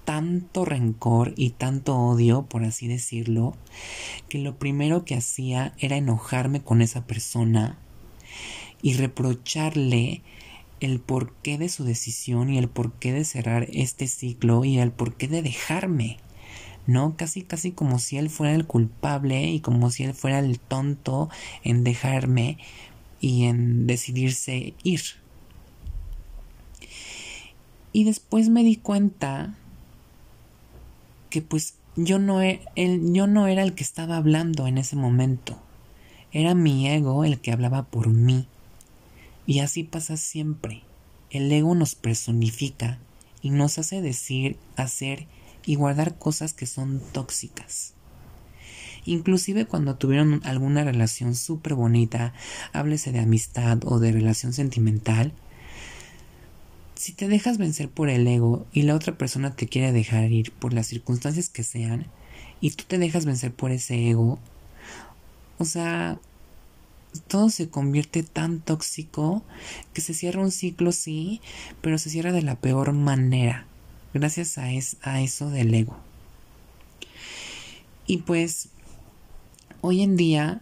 tanto 0.05 0.65
rencor 0.65 1.34
y 1.36 1.51
tanto 1.51 1.98
odio, 1.98 2.43
por 2.43 2.63
así 2.63 2.88
decirlo, 2.88 3.55
que 4.29 4.39
lo 4.39 4.58
primero 4.58 5.05
que 5.05 5.15
hacía 5.15 5.74
era 5.77 5.98
enojarme 5.98 6.62
con 6.62 6.81
esa 6.81 7.05
persona 7.05 7.77
y 8.81 8.93
reprocharle 8.93 10.22
el 10.79 11.00
porqué 11.00 11.58
de 11.58 11.70
su 11.70 11.84
decisión 11.84 12.51
y 12.51 12.58
el 12.58 12.67
porqué 12.67 13.13
de 13.13 13.24
cerrar 13.24 13.67
este 13.72 14.08
ciclo 14.08 14.65
y 14.65 14.79
el 14.79 14.91
porqué 14.91 15.27
de 15.27 15.41
dejarme. 15.41 16.17
¿no? 16.88 17.15
Casi, 17.15 17.43
casi 17.43 17.72
como 17.72 18.00
si 18.00 18.17
él 18.17 18.29
fuera 18.29 18.55
el 18.55 18.65
culpable 18.65 19.51
y 19.51 19.60
como 19.60 19.91
si 19.91 20.03
él 20.03 20.13
fuera 20.13 20.39
el 20.39 20.60
tonto 20.60 21.29
en 21.63 21.84
dejarme 21.84 22.58
y 23.20 23.43
en 23.46 23.86
decidirse 23.86 24.74
ir. 24.84 25.01
Y 27.93 28.03
después 28.03 28.50
me 28.50 28.63
di 28.63 28.77
cuenta 28.77 29.55
que 31.31 31.41
pues 31.41 31.73
yo 31.95 32.19
no, 32.19 32.43
e, 32.43 32.61
yo 32.75 33.25
no 33.25 33.47
era 33.47 33.63
el 33.63 33.73
que 33.73 33.83
estaba 33.83 34.17
hablando 34.17 34.67
en 34.67 34.77
ese 34.77 34.95
momento. 34.95 35.59
Era 36.31 36.53
mi 36.53 36.88
ego 36.88 37.25
el 37.25 37.39
que 37.39 37.51
hablaba 37.51 37.83
por 37.83 38.09
mí. 38.09 38.47
Y 39.47 39.59
así 39.59 39.83
pasa 39.83 40.15
siempre. 40.17 40.83
El 41.31 41.51
ego 41.51 41.73
nos 41.73 41.95
personifica 41.95 43.00
y 43.41 43.50
nos 43.50 43.79
hace 43.79 44.01
decir, 44.01 44.57
hacer 44.75 45.25
y 45.65 45.75
guardar 45.75 46.17
cosas 46.17 46.53
que 46.53 46.67
son 46.67 47.01
tóxicas. 47.11 47.93
Inclusive 49.05 49.65
cuando 49.65 49.95
tuvieron 49.95 50.41
alguna 50.43 50.83
relación 50.83 51.33
súper 51.33 51.73
bonita, 51.73 52.33
háblese 52.71 53.11
de 53.11 53.19
amistad 53.19 53.79
o 53.85 54.00
de 54.00 54.11
relación 54.11 54.53
sentimental, 54.53 55.33
si 57.01 57.13
te 57.13 57.27
dejas 57.27 57.58
vencer 57.58 57.89
por 57.89 58.10
el 58.10 58.27
ego 58.27 58.67
y 58.74 58.84
la 58.84 58.93
otra 58.93 59.17
persona 59.17 59.55
te 59.55 59.67
quiere 59.67 59.91
dejar 59.91 60.31
ir 60.31 60.51
por 60.51 60.72
las 60.72 60.86
circunstancias 60.86 61.50
que 61.50 61.63
sean, 61.63 62.05
y 62.62 62.70
tú 62.70 62.84
te 62.88 63.00
dejas 63.00 63.25
vencer 63.25 63.51
por 63.51 63.72
ese 63.72 64.12
ego, 64.12 64.38
o 65.58 65.65
sea, 65.65 66.20
todo 67.27 67.50
se 67.50 67.70
convierte 67.70 68.22
tan 68.22 68.60
tóxico 68.60 69.41
que 69.93 70.01
se 70.01 70.13
cierra 70.13 70.41
un 70.41 70.51
ciclo, 70.51 70.91
sí, 70.91 71.41
pero 71.81 71.98
se 71.98 72.12
cierra 72.12 72.31
de 72.31 72.43
la 72.43 72.53
peor 72.53 72.93
manera, 72.93 73.65
gracias 74.13 74.60
a, 74.60 74.65
a 75.01 75.22
eso 75.22 75.50
del 75.50 75.74
ego. 75.74 75.98
Y 78.05 78.17
pues, 78.17 78.70
hoy 79.81 80.03
en 80.03 80.17
día, 80.17 80.62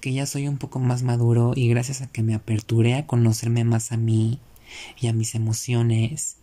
que 0.00 0.12
ya 0.12 0.26
soy 0.26 0.48
un 0.48 0.58
poco 0.58 0.80
más 0.80 1.04
maduro 1.04 1.52
y 1.54 1.68
gracias 1.68 2.02
a 2.02 2.08
que 2.08 2.24
me 2.24 2.34
aperturé 2.34 2.96
a 2.96 3.06
conocerme 3.06 3.62
más 3.62 3.92
a 3.92 3.96
mí, 3.96 4.40
y 5.00 5.08
a 5.08 5.12
mis 5.12 5.34
emociones. 5.34 6.36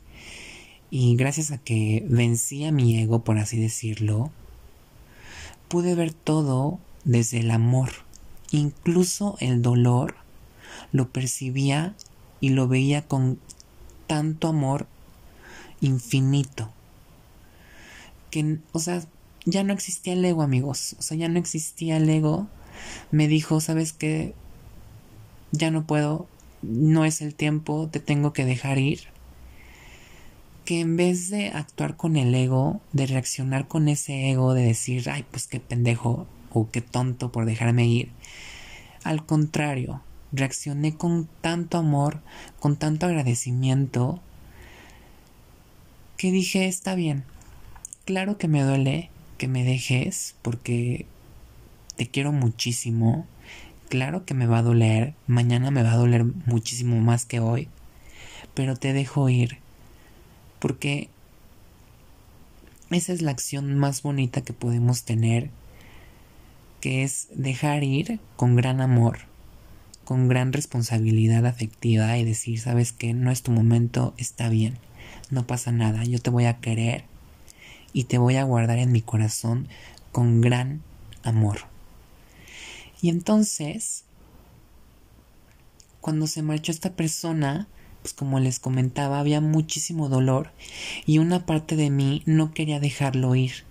Y 0.90 1.16
gracias 1.16 1.52
a 1.52 1.58
que 1.58 2.06
vencí 2.08 2.66
a 2.66 2.72
mi 2.72 3.00
ego, 3.00 3.24
por 3.24 3.38
así 3.38 3.60
decirlo, 3.60 4.32
pude 5.68 5.96
ver 5.96 6.14
todo 6.14 6.80
desde 7.04 7.40
el 7.40 7.52
amor. 7.52 7.92
Incluso 8.52 9.36
el 9.40 9.62
dolor 9.62 10.16
lo 10.92 11.10
percibía 11.10 11.96
y 12.40 12.50
lo 12.50 12.68
veía 12.68 13.02
con 13.08 13.40
tanto 14.08 14.48
amor 14.48 14.88
infinito. 15.82 16.72
Que, 18.30 18.60
o 18.72 18.80
sea, 18.80 19.04
ya 19.46 19.64
no 19.64 19.74
existía 19.74 20.14
el 20.14 20.26
ego, 20.26 20.42
amigos. 20.42 20.96
O 21.00 21.02
sea, 21.02 21.18
ya 21.18 21.30
no 21.30 21.40
existía 21.40 21.98
el 21.98 22.10
ego. 22.10 22.48
Me 23.12 23.28
dijo, 23.28 23.62
¿sabes 23.62 23.94
qué? 23.94 24.34
Ya 25.52 25.72
no 25.72 25.86
puedo, 25.86 26.28
no 26.68 27.06
es 27.06 27.22
el 27.22 27.36
tiempo, 27.36 27.90
te 27.92 28.00
tengo 28.00 28.34
que 28.34 28.46
dejar 28.46 28.78
ir. 28.78 29.02
Que 30.66 30.80
en 30.80 30.98
vez 30.98 31.30
de 31.30 31.50
actuar 31.50 31.96
con 31.96 32.18
el 32.18 32.34
ego, 32.34 32.82
de 32.92 33.06
reaccionar 33.06 33.68
con 33.68 33.88
ese 33.88 34.30
ego, 34.32 34.54
de 34.54 34.64
decir, 34.64 35.10
ay, 35.10 35.26
pues 35.30 35.48
qué 35.48 35.60
pendejo 35.60 36.28
o 36.52 36.70
qué 36.72 36.82
tonto 36.82 37.32
por 37.32 37.46
dejarme 37.46 37.86
ir, 37.86 38.12
al 39.04 39.26
contrario, 39.26 40.02
reaccioné 40.32 40.96
con 40.96 41.30
tanto 41.42 41.78
amor, 41.78 42.22
con 42.60 42.78
tanto 42.78 43.06
agradecimiento, 43.06 44.20
que 46.18 46.32
dije, 46.32 46.68
está 46.68 46.96
bien, 46.96 47.24
claro 48.06 48.38
que 48.38 48.48
me 48.48 48.64
duele 48.64 49.10
que 49.38 49.48
me 49.48 49.64
dejes 49.64 50.36
porque 50.42 51.06
te 51.98 52.08
quiero 52.08 52.32
muchísimo, 52.32 53.28
Claro 53.90 54.26
que 54.26 54.34
me 54.34 54.48
va 54.48 54.60
a 54.60 54.64
doler, 54.64 55.14
mañana 55.28 55.70
me 55.70 55.84
va 55.84 55.94
a 55.94 55.98
doler 55.98 56.26
muchísimo 56.46 57.00
más 57.00 57.26
que 57.26 57.40
hoy, 57.40 57.70
pero 58.56 58.76
te 58.76 58.94
dejo 58.94 59.30
ir, 59.30 59.60
porque 60.60 61.10
esa 62.90 63.14
es 63.14 63.22
la 63.22 63.32
acción 63.32 63.78
más 63.78 64.02
bonita 64.02 64.42
que 64.42 64.54
podemos 64.54 65.04
tener, 65.04 65.52
que 66.82 67.04
es 67.04 67.28
dejar 67.34 67.84
ir 67.84 68.20
con 68.36 68.56
gran 68.56 68.82
amor, 68.82 69.20
con 70.04 70.28
gran 70.30 70.52
responsabilidad 70.52 71.46
afectiva 71.46 72.18
y 72.18 72.26
decir, 72.26 72.60
sabes 72.60 72.92
que 72.92 73.14
no 73.14 73.32
es 73.32 73.44
tu 73.44 73.52
momento, 73.52 74.16
está 74.18 74.50
bien, 74.50 74.80
no 75.30 75.46
pasa 75.46 75.72
nada, 75.72 76.04
yo 76.06 76.20
te 76.20 76.32
voy 76.32 76.46
a 76.46 76.58
querer 76.58 77.04
y 77.94 78.06
te 78.06 78.18
voy 78.18 78.38
a 78.38 78.44
guardar 78.44 78.80
en 78.80 78.92
mi 78.92 79.02
corazón 79.02 79.68
con 80.12 80.42
gran 80.42 80.82
amor. 81.24 81.75
Y 83.02 83.10
entonces, 83.10 84.04
cuando 86.02 86.28
se 86.28 86.42
marchó 86.42 86.72
esta 86.72 86.94
persona, 86.94 87.68
pues 88.02 88.14
como 88.14 88.40
les 88.40 88.60
comentaba, 88.60 89.20
había 89.20 89.42
muchísimo 89.42 90.10
dolor 90.10 90.52
y 91.06 91.18
una 91.18 91.46
parte 91.46 91.76
de 91.76 91.90
mí 91.90 92.22
no 92.26 92.54
quería 92.54 92.80
dejarlo 92.80 93.34
ir. 93.36 93.64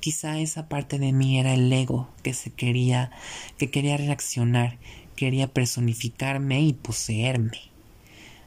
Quizá 0.00 0.38
esa 0.38 0.68
parte 0.68 0.98
de 0.98 1.12
mí 1.12 1.40
era 1.40 1.54
el 1.54 1.72
ego 1.72 2.08
que 2.22 2.34
se 2.34 2.50
quería, 2.50 3.10
que 3.56 3.70
quería 3.70 3.96
reaccionar, 3.96 4.78
quería 5.16 5.48
personificarme 5.48 6.60
y 6.62 6.74
poseerme. 6.74 7.58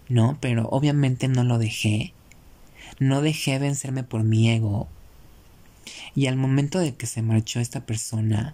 No, 0.08 0.38
pero 0.40 0.68
obviamente 0.70 1.28
no 1.28 1.44
lo 1.44 1.58
dejé. 1.58 2.14
No 3.00 3.22
dejé 3.22 3.60
vencerme 3.60 4.04
por 4.04 4.24
mi 4.24 4.50
ego. 4.50 4.88
Y 6.16 6.28
al 6.28 6.36
momento 6.36 6.80
de 6.80 6.96
que 6.96 7.08
se 7.08 7.22
marchó 7.22 7.60
esta 7.60 7.86
persona, 7.86 8.54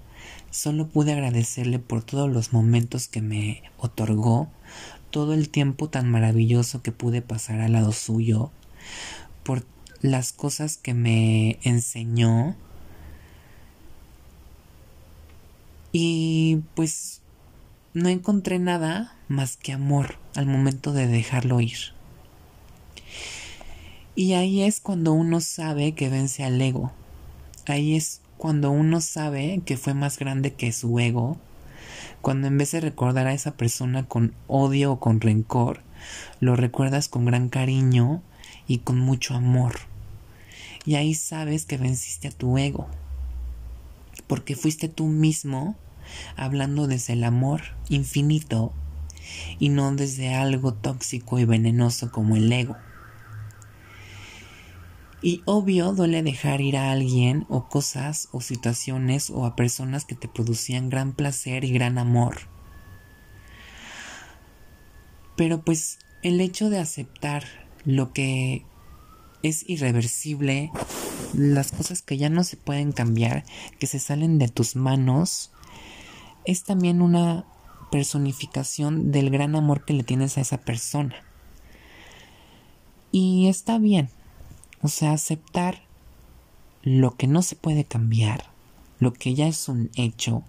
Solo 0.52 0.88
pude 0.88 1.14
agradecerle 1.14 1.80
por 1.80 2.04
todos 2.04 2.32
los 2.32 2.54
momentos 2.54 3.08
que 3.08 3.22
me 3.22 3.64
otorgó, 3.78 4.50
todo 5.12 5.34
el 5.34 5.50
tiempo 5.50 5.90
tan 5.90 6.10
maravilloso 6.10 6.82
que 6.82 6.92
pude 6.92 7.22
pasar 7.22 7.60
al 7.62 7.74
lado 7.74 7.92
suyo, 7.92 8.52
por 9.44 9.66
las 10.02 10.34
cosas 10.34 10.78
que 10.78 10.94
me 10.94 11.60
enseñó. 11.64 12.56
Y 15.92 16.62
pues 16.76 17.22
no 17.94 18.10
encontré 18.10 18.60
nada 18.60 19.16
más 19.28 19.58
que 19.58 19.74
amor 19.74 20.18
al 20.36 20.46
momento 20.46 20.94
de 20.94 21.08
dejarlo 21.08 21.62
ir. 21.62 21.78
Y 24.16 24.34
ahí 24.34 24.64
es 24.64 24.80
cuando 24.80 25.14
uno 25.14 25.42
sabe 25.42 25.94
que 25.94 26.10
vence 26.10 26.44
al 26.44 26.60
ego. 26.62 26.92
Ahí 27.68 27.96
es 27.96 28.22
cuando 28.38 28.70
uno 28.72 29.02
sabe 29.02 29.62
que 29.66 29.78
fue 29.78 29.94
más 29.94 30.20
grande 30.20 30.54
que 30.54 30.72
su 30.72 31.00
ego, 31.00 31.38
cuando 32.22 32.48
en 32.48 32.58
vez 32.58 32.72
de 32.72 32.82
recordar 32.82 33.28
a 33.28 33.34
esa 33.34 33.52
persona 33.52 34.08
con 34.08 34.34
odio 34.48 34.94
o 34.94 35.00
con 35.00 35.22
rencor, 35.22 35.82
lo 36.40 36.56
recuerdas 36.56 37.10
con 37.10 37.26
gran 37.26 37.50
cariño 37.50 38.22
y 38.68 38.80
con 38.80 39.00
mucho 39.00 39.34
amor. 39.34 39.76
Y 40.86 40.96
ahí 40.96 41.16
sabes 41.16 41.66
que 41.66 41.78
venciste 41.78 42.28
a 42.28 42.32
tu 42.32 42.58
ego, 42.58 42.88
porque 44.28 44.56
fuiste 44.56 44.88
tú 44.88 45.08
mismo 45.08 45.76
hablando 46.36 46.88
desde 46.88 47.14
el 47.14 47.24
amor 47.24 47.62
infinito 47.90 48.72
y 49.60 49.70
no 49.70 49.94
desde 49.96 50.36
algo 50.36 50.74
tóxico 50.74 51.40
y 51.40 51.46
venenoso 51.46 52.12
como 52.12 52.36
el 52.36 52.52
ego. 52.52 52.78
Y 55.22 55.42
obvio 55.46 55.94
duele 55.94 56.22
dejar 56.22 56.62
ir 56.62 56.78
a 56.78 56.92
alguien 56.92 57.46
o 57.50 57.68
cosas 57.68 58.30
o 58.32 58.42
situaciones 58.42 59.30
o 59.30 59.46
a 59.46 59.56
personas 59.56 60.06
que 60.06 60.16
te 60.16 60.28
producían 60.28 60.90
gran 60.90 61.14
placer 61.14 61.64
y 61.64 61.72
gran 61.72 61.98
amor. 61.98 62.38
Pero 65.36 65.62
pues 65.62 66.00
el 66.24 66.40
hecho 66.42 66.70
de 66.70 66.80
aceptar 66.80 67.44
lo 67.84 68.14
que 68.14 68.66
es 69.44 69.68
irreversible, 69.68 70.72
las 71.34 71.72
cosas 71.72 72.02
que 72.02 72.18
ya 72.18 72.30
no 72.30 72.44
se 72.44 72.58
pueden 72.58 72.92
cambiar, 72.92 73.44
que 73.80 73.88
se 73.88 74.00
salen 74.00 74.40
de 74.40 74.50
tus 74.50 74.76
manos, 74.76 75.52
es 76.46 76.64
también 76.64 77.02
una 77.02 77.46
personificación 77.92 79.12
del 79.12 79.30
gran 79.30 79.56
amor 79.56 79.86
que 79.86 79.94
le 79.94 80.04
tienes 80.04 80.38
a 80.38 80.42
esa 80.42 80.60
persona. 80.60 81.16
Y 83.12 83.48
está 83.48 83.78
bien, 83.78 84.10
o 84.82 84.88
sea, 84.88 85.14
aceptar 85.14 85.82
lo 86.84 87.16
que 87.16 87.28
no 87.28 87.42
se 87.42 87.56
puede 87.56 87.84
cambiar, 87.84 88.46
lo 89.00 89.14
que 89.14 89.36
ya 89.36 89.48
es 89.48 89.68
un 89.68 89.90
hecho, 89.96 90.44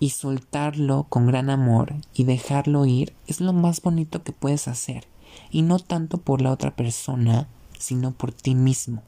y 0.00 0.10
soltarlo 0.10 1.04
con 1.08 1.26
gran 1.26 1.50
amor 1.50 1.94
y 2.14 2.24
dejarlo 2.24 2.86
ir 2.86 3.12
es 3.26 3.40
lo 3.40 3.52
más 3.52 3.82
bonito 3.82 4.24
que 4.24 4.32
puedes 4.32 4.66
hacer. 4.66 5.06
Y 5.50 5.62
no 5.62 5.78
tanto 5.78 6.18
por 6.18 6.40
la 6.40 6.50
otra 6.50 6.74
persona, 6.74 7.46
sino 7.78 8.10
por 8.10 8.32
ti 8.32 8.54
mismo, 8.54 9.02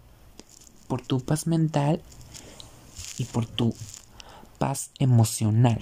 por 0.86 1.00
tu 1.00 1.18
paz 1.20 1.46
mental 1.46 2.00
y 3.18 3.24
por 3.24 3.46
tu 3.46 3.74
paz 4.58 4.90
emocional. 4.98 5.80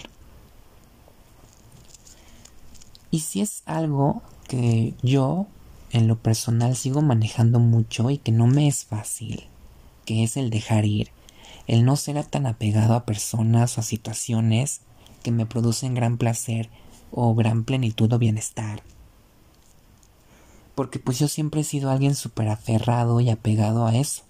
Y 3.11 3.21
si 3.21 3.41
es 3.41 3.63
algo 3.67 4.23
que 4.49 4.95
yo 5.03 5.47
en 5.91 6.07
lo 6.07 6.17
personal 6.17 6.77
sigo 6.77 7.03
manejando 7.03 7.59
mucho 7.59 8.11
y 8.11 8.19
que 8.19 8.33
no 8.33 8.47
me 8.47 8.69
es 8.69 8.85
fácil, 8.85 9.45
que 10.05 10.23
es 10.23 10.37
el 10.37 10.51
dejar 10.51 10.85
ir, 10.85 11.11
el 11.67 11.85
no 11.85 11.97
ser 11.97 12.25
tan 12.25 12.47
apegado 12.47 12.95
a 12.95 13.05
personas 13.05 13.77
o 13.77 13.81
a 13.81 13.85
situaciones 13.85 14.83
que 15.23 15.31
me 15.31 15.47
producen 15.47 15.95
gran 15.95 16.17
placer 16.17 16.71
o 17.11 17.35
gran 17.35 17.65
plenitud 17.65 18.13
o 18.13 18.19
bienestar. 18.19 18.83
Porque 20.75 20.99
pues 20.99 21.19
yo 21.19 21.29
siempre 21.29 21.63
he 21.63 21.65
sido 21.65 21.91
alguien 21.91 22.15
súper 22.15 22.49
aferrado 22.49 23.21
y 23.21 23.29
apegado 23.29 23.87
a 23.87 23.97
eso, 23.97 24.23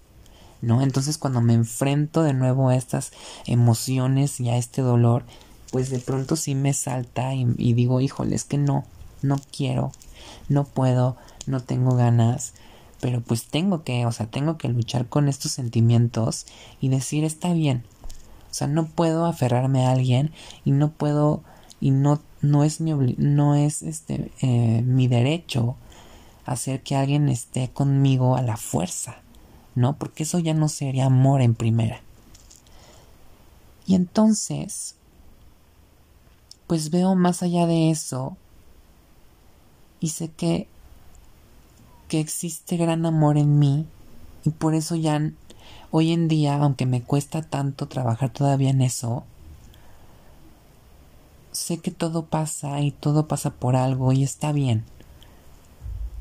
¿no? 0.62 0.83
Entonces 0.83 1.19
cuando 1.19 1.40
me 1.40 1.55
enfrento 1.55 2.23
de 2.23 2.33
nuevo 2.33 2.71
a 2.71 2.76
estas 2.76 3.12
emociones 3.47 4.40
y 4.40 4.49
a 4.49 4.57
este 4.57 4.83
dolor, 4.83 5.25
pues 5.71 5.90
de 5.90 5.99
pronto 5.99 6.37
sí 6.37 6.55
me 6.55 6.73
salta 6.73 7.35
y, 7.35 7.47
y 7.59 7.75
digo, 7.75 8.00
híjole, 8.00 8.35
es 8.35 8.45
que 8.45 8.59
no, 8.59 8.85
no 9.23 9.40
quiero, 9.52 9.93
no 10.49 10.64
puedo, 10.64 11.17
no 11.47 11.61
tengo 11.61 11.97
ganas, 11.97 12.55
pero 13.01 13.21
pues 13.21 13.47
tengo 13.47 13.83
que, 13.83 14.07
o 14.07 14.13
sea, 14.13 14.27
tengo 14.27 14.59
que 14.59 14.69
luchar 14.69 15.09
con 15.09 15.29
estos 15.29 15.53
sentimientos 15.53 16.47
y 16.81 16.89
decir 16.89 17.25
está 17.25 17.53
bien. 17.53 17.85
O 18.51 18.55
sea, 18.55 18.67
no 18.67 18.87
puedo 18.87 19.27
aferrarme 19.27 19.87
a 19.87 19.93
alguien 19.93 20.33
y 20.65 20.73
no 20.73 20.91
puedo 20.91 21.43
y 21.81 21.93
no 21.93 22.21
no 22.43 22.65
es 22.65 22.81
mi 22.81 22.93
no 23.19 23.55
es 23.55 23.83
este 23.83 24.33
eh, 24.41 24.83
mi 24.83 25.09
derecho 25.09 25.76
hacer 26.47 26.83
que 26.83 26.97
alguien 26.97 27.29
esté 27.29 27.71
conmigo 27.71 28.37
a 28.37 28.43
la 28.43 28.57
fuerza, 28.57 29.17
¿no? 29.75 29.97
Porque 29.97 30.25
eso 30.25 30.39
ya 30.39 30.55
no 30.55 30.69
sería 30.69 31.07
amor 31.07 31.43
en 31.43 31.55
primera. 31.55 32.00
Y 33.87 33.95
entonces, 33.95 34.97
pues 36.67 36.91
veo 36.91 37.15
más 37.15 37.43
allá 37.43 37.67
de 37.67 37.91
eso 37.91 38.37
y 40.00 40.09
sé 40.09 40.29
que 40.29 40.67
que 42.11 42.19
existe 42.19 42.77
gran 42.77 43.07
amor 43.07 43.39
en 43.39 43.61
mí 43.61 43.87
y 44.45 44.51
por 44.51 44.75
eso 44.75 44.97
ya 44.97 45.31
hoy 45.93 46.13
en 46.13 46.27
día, 46.27 46.57
aunque 46.57 46.85
me 46.85 47.03
cuesta 47.03 47.41
tanto 47.41 47.87
trabajar 47.87 48.31
todavía 48.31 48.71
en 48.71 48.83
eso, 48.83 49.25
sé 51.53 51.79
que 51.79 51.93
todo 51.93 52.27
pasa 52.27 52.81
y 52.81 52.91
todo 52.91 53.29
pasa 53.29 53.51
por 53.51 53.77
algo 53.77 54.13
y 54.13 54.25
está 54.25 54.51
bien. 54.51 54.85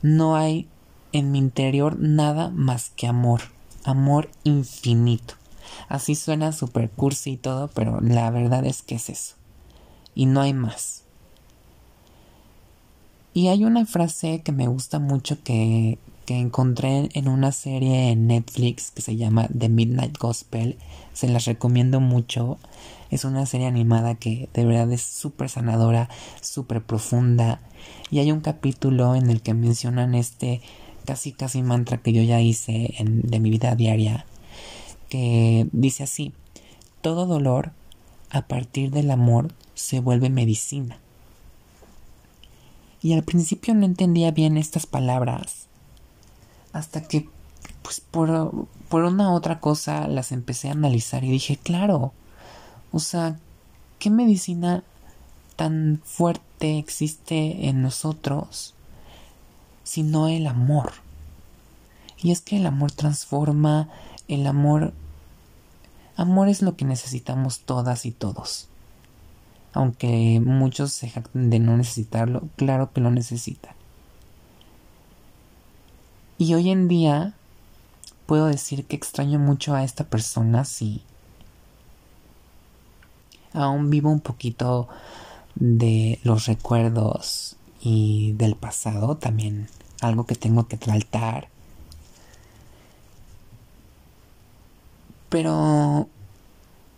No 0.03 0.35
hay 0.35 0.67
en 1.11 1.31
mi 1.31 1.39
interior 1.39 1.97
nada 1.99 2.51
más 2.51 2.91
que 2.91 3.07
amor, 3.07 3.41
amor 3.83 4.29
infinito. 4.43 5.33
Así 5.87 6.13
suena 6.13 6.51
super 6.51 6.91
cursi 6.91 7.31
y 7.31 7.37
todo, 7.37 7.67
pero 7.69 7.99
la 7.99 8.29
verdad 8.29 8.63
es 8.63 8.83
que 8.83 8.93
es 8.95 9.09
eso. 9.09 9.35
Y 10.13 10.27
no 10.27 10.41
hay 10.41 10.53
más. 10.53 11.03
Y 13.33 13.47
hay 13.47 13.63
una 13.63 13.85
frase 13.85 14.41
que 14.41 14.51
me 14.51 14.67
gusta 14.67 14.97
mucho 14.97 15.41
que, 15.43 15.99
que 16.25 16.39
encontré 16.39 17.09
en 17.13 17.27
una 17.27 17.51
serie 17.51 18.09
en 18.09 18.27
Netflix 18.27 18.89
que 18.91 19.01
se 19.01 19.17
llama 19.17 19.47
The 19.55 19.69
Midnight 19.69 20.17
Gospel. 20.17 20.77
Se 21.13 21.29
las 21.29 21.45
recomiendo 21.45 21.99
mucho. 21.99 22.57
Es 23.11 23.25
una 23.25 23.45
serie 23.45 23.67
animada 23.67 24.15
que 24.15 24.49
de 24.53 24.65
verdad 24.65 24.91
es 24.91 25.01
súper 25.01 25.49
sanadora, 25.49 26.09
súper 26.41 26.83
profunda. 26.83 27.61
Y 28.09 28.19
hay 28.19 28.31
un 28.31 28.41
capítulo 28.41 29.13
en 29.13 29.29
el 29.29 29.41
que 29.41 29.53
mencionan 29.53 30.15
este 30.15 30.61
casi 31.05 31.31
casi 31.31 31.61
mantra 31.63 31.97
que 31.97 32.13
yo 32.13 32.23
ya 32.23 32.41
hice 32.41 32.95
en, 32.97 33.21
de 33.21 33.39
mi 33.39 33.51
vida 33.51 33.75
diaria. 33.75 34.25
Que 35.07 35.67
dice 35.71 36.03
así, 36.03 36.33
todo 37.01 37.27
dolor 37.27 37.73
a 38.31 38.47
partir 38.47 38.89
del 38.89 39.11
amor 39.11 39.53
se 39.75 39.99
vuelve 39.99 40.29
medicina 40.29 40.99
y 43.01 43.13
al 43.13 43.23
principio 43.23 43.73
no 43.73 43.85
entendía 43.85 44.31
bien 44.31 44.57
estas 44.57 44.85
palabras. 44.85 45.67
Hasta 46.73 47.01
que, 47.01 47.29
pues 47.81 48.01
por, 48.01 48.67
por 48.89 49.03
una 49.03 49.33
otra 49.33 49.59
cosa 49.59 50.07
las 50.07 50.31
empecé 50.31 50.69
a 50.69 50.73
analizar 50.73 51.23
y 51.23 51.31
dije, 51.31 51.57
claro, 51.57 52.13
o 52.91 52.99
sea, 52.99 53.39
¿qué 53.99 54.09
medicina 54.09 54.83
tan 55.55 56.01
fuerte 56.03 56.77
existe 56.77 57.67
en 57.67 57.81
nosotros 57.81 58.73
sino 59.83 60.27
el 60.27 60.45
amor? 60.45 60.93
Y 62.21 62.31
es 62.31 62.41
que 62.41 62.57
el 62.57 62.67
amor 62.67 62.91
transforma, 62.91 63.89
el 64.27 64.45
amor... 64.45 64.93
Amor 66.15 66.49
es 66.49 66.61
lo 66.61 66.75
que 66.75 66.85
necesitamos 66.85 67.61
todas 67.61 68.05
y 68.05 68.11
todos 68.11 68.68
aunque 69.73 70.41
muchos 70.43 70.91
se 70.93 71.09
jacten 71.09 71.49
de 71.49 71.59
no 71.59 71.77
necesitarlo, 71.77 72.43
claro 72.55 72.91
que 72.91 73.01
lo 73.01 73.11
necesitan. 73.11 73.73
Y 76.37 76.53
hoy 76.53 76.69
en 76.69 76.87
día 76.87 77.33
puedo 78.25 78.45
decir 78.45 78.85
que 78.85 78.95
extraño 78.95 79.39
mucho 79.39 79.75
a 79.75 79.83
esta 79.83 80.05
persona, 80.05 80.63
sí. 80.65 81.03
Aún 83.53 83.89
vivo 83.89 84.09
un 84.09 84.21
poquito 84.21 84.87
de 85.55 86.19
los 86.23 86.45
recuerdos 86.45 87.57
y 87.81 88.33
del 88.33 88.55
pasado, 88.55 89.17
también 89.17 89.67
algo 90.01 90.25
que 90.25 90.35
tengo 90.35 90.67
que 90.67 90.77
tratar. 90.77 91.49
Pero 95.29 96.07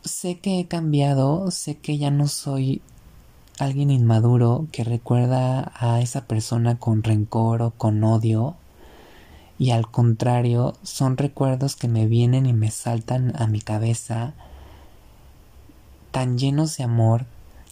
sé 0.03 0.39
que 0.39 0.59
he 0.59 0.67
cambiado, 0.67 1.51
sé 1.51 1.77
que 1.77 1.97
ya 1.97 2.11
no 2.11 2.27
soy 2.27 2.81
alguien 3.59 3.91
inmaduro 3.91 4.67
que 4.71 4.83
recuerda 4.83 5.71
a 5.75 6.01
esa 6.01 6.25
persona 6.25 6.79
con 6.79 7.03
rencor 7.03 7.61
o 7.61 7.71
con 7.71 8.03
odio 8.03 8.55
y 9.59 9.69
al 9.71 9.89
contrario 9.91 10.73
son 10.81 11.17
recuerdos 11.17 11.75
que 11.75 11.87
me 11.87 12.07
vienen 12.07 12.47
y 12.47 12.53
me 12.53 12.71
saltan 12.71 13.33
a 13.39 13.45
mi 13.45 13.61
cabeza 13.61 14.33
tan 16.11 16.37
llenos 16.39 16.77
de 16.77 16.83
amor, 16.83 17.25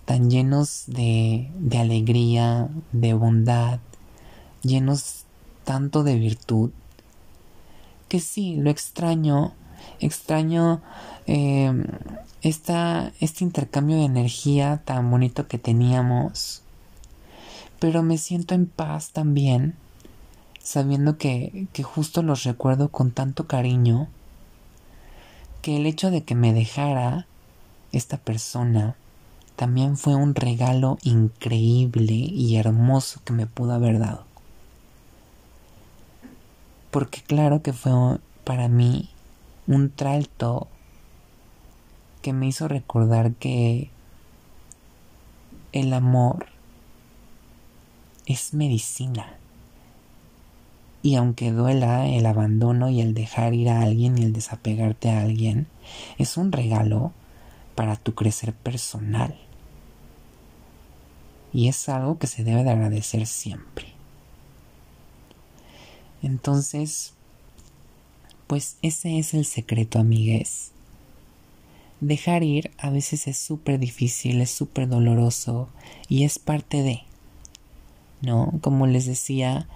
tan 0.06 0.30
llenos 0.30 0.84
de, 0.86 1.50
de 1.58 1.78
alegría, 1.80 2.70
de 2.92 3.14
bondad, 3.14 3.80
llenos 4.62 5.26
tanto 5.64 6.04
de 6.04 6.16
virtud, 6.16 6.72
que 8.08 8.20
sí, 8.20 8.56
lo 8.56 8.70
extraño, 8.70 9.54
extraño 10.00 10.82
eh, 11.28 11.72
este 12.42 13.44
intercambio 13.44 13.98
de 13.98 14.06
energía 14.06 14.82
tan 14.86 15.10
bonito 15.12 15.48
que 15.48 15.58
teníamos. 15.58 16.62
Pero 17.80 18.04
me 18.04 18.18
siento 18.18 18.56
en 18.56 18.66
paz 18.66 19.12
también, 19.12 19.76
sabiendo 20.62 21.18
que, 21.18 21.68
que 21.74 21.84
justo 21.84 22.24
los 22.24 22.44
recuerdo 22.44 22.90
con 22.90 23.12
tanto 23.12 23.48
cariño, 23.48 24.08
que 25.62 25.78
el 25.78 25.86
hecho 25.86 26.12
de 26.12 26.24
que 26.24 26.36
me 26.36 26.54
dejara 26.54 27.26
esta 27.92 28.18
persona 28.18 28.96
también 29.56 29.98
fue 29.98 30.16
un 30.16 30.36
regalo 30.36 30.98
increíble 31.04 32.14
y 32.14 32.56
hermoso 32.56 33.20
que 33.26 33.34
me 33.34 33.46
pudo 33.46 33.74
haber 33.74 34.00
dado. 34.00 34.24
Porque 36.92 37.22
claro 37.22 37.62
que 37.62 37.74
fue 37.74 37.92
para 38.46 38.68
mí 38.68 39.10
un 39.70 39.92
tralto 39.92 40.68
que 42.24 42.34
me 42.34 42.48
hizo 42.48 42.68
recordar 42.68 43.34
que 43.34 43.92
el 45.74 45.94
amor 45.94 46.48
es 48.26 48.56
medicina. 48.56 49.38
Y 51.04 51.16
aunque 51.16 51.52
duela 51.52 52.08
el 52.08 52.26
abandono 52.26 52.90
y 52.90 53.00
el 53.00 53.14
dejar 53.14 53.54
ir 53.54 53.70
a 53.70 53.82
alguien 53.84 54.18
y 54.18 54.24
el 54.24 54.34
desapegarte 54.34 55.12
a 55.12 55.22
alguien, 55.22 55.68
es 56.18 56.36
un 56.36 56.52
regalo 56.52 57.14
para 57.76 57.96
tu 57.96 58.16
crecer 58.16 58.54
personal. 58.54 59.38
Y 61.54 61.68
es 61.68 61.88
algo 61.90 62.18
que 62.18 62.26
se 62.26 62.44
debe 62.44 62.64
de 62.64 62.72
agradecer 62.72 63.28
siempre. 63.28 63.94
Entonces, 66.24 67.14
pues 68.50 68.78
ese 68.82 69.20
es 69.20 69.36
el 69.36 69.46
secreto, 69.46 70.00
amigues. 70.00 70.72
Dejar 72.02 72.42
ir 72.42 72.72
a 72.80 72.90
veces 72.90 73.28
es 73.28 73.38
súper 73.38 73.78
difícil, 73.78 74.42
es 74.42 74.50
súper 74.50 74.88
doloroso 74.88 75.70
y 76.08 76.24
es 76.24 76.40
parte 76.40 76.82
de. 76.82 77.04
¿No? 78.22 78.52
Como 78.62 78.88
les 78.88 79.06
decía, 79.06 79.68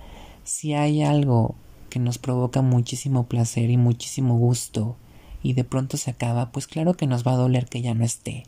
si 0.43 0.73
hay 0.73 1.03
algo 1.03 1.53
que 1.91 1.99
nos 1.99 2.17
provoca 2.17 2.63
muchísimo 2.63 3.27
placer 3.27 3.69
y 3.69 3.77
muchísimo 3.77 4.39
gusto 4.39 4.95
y 5.43 5.53
de 5.53 5.65
pronto 5.65 5.95
se 5.97 6.09
acaba, 6.09 6.51
pues 6.51 6.65
claro 6.65 6.95
que 6.95 7.05
nos 7.05 7.27
va 7.27 7.33
a 7.33 7.37
doler 7.37 7.67
que 7.67 7.83
ya 7.83 7.93
no 7.93 8.03
esté. 8.03 8.45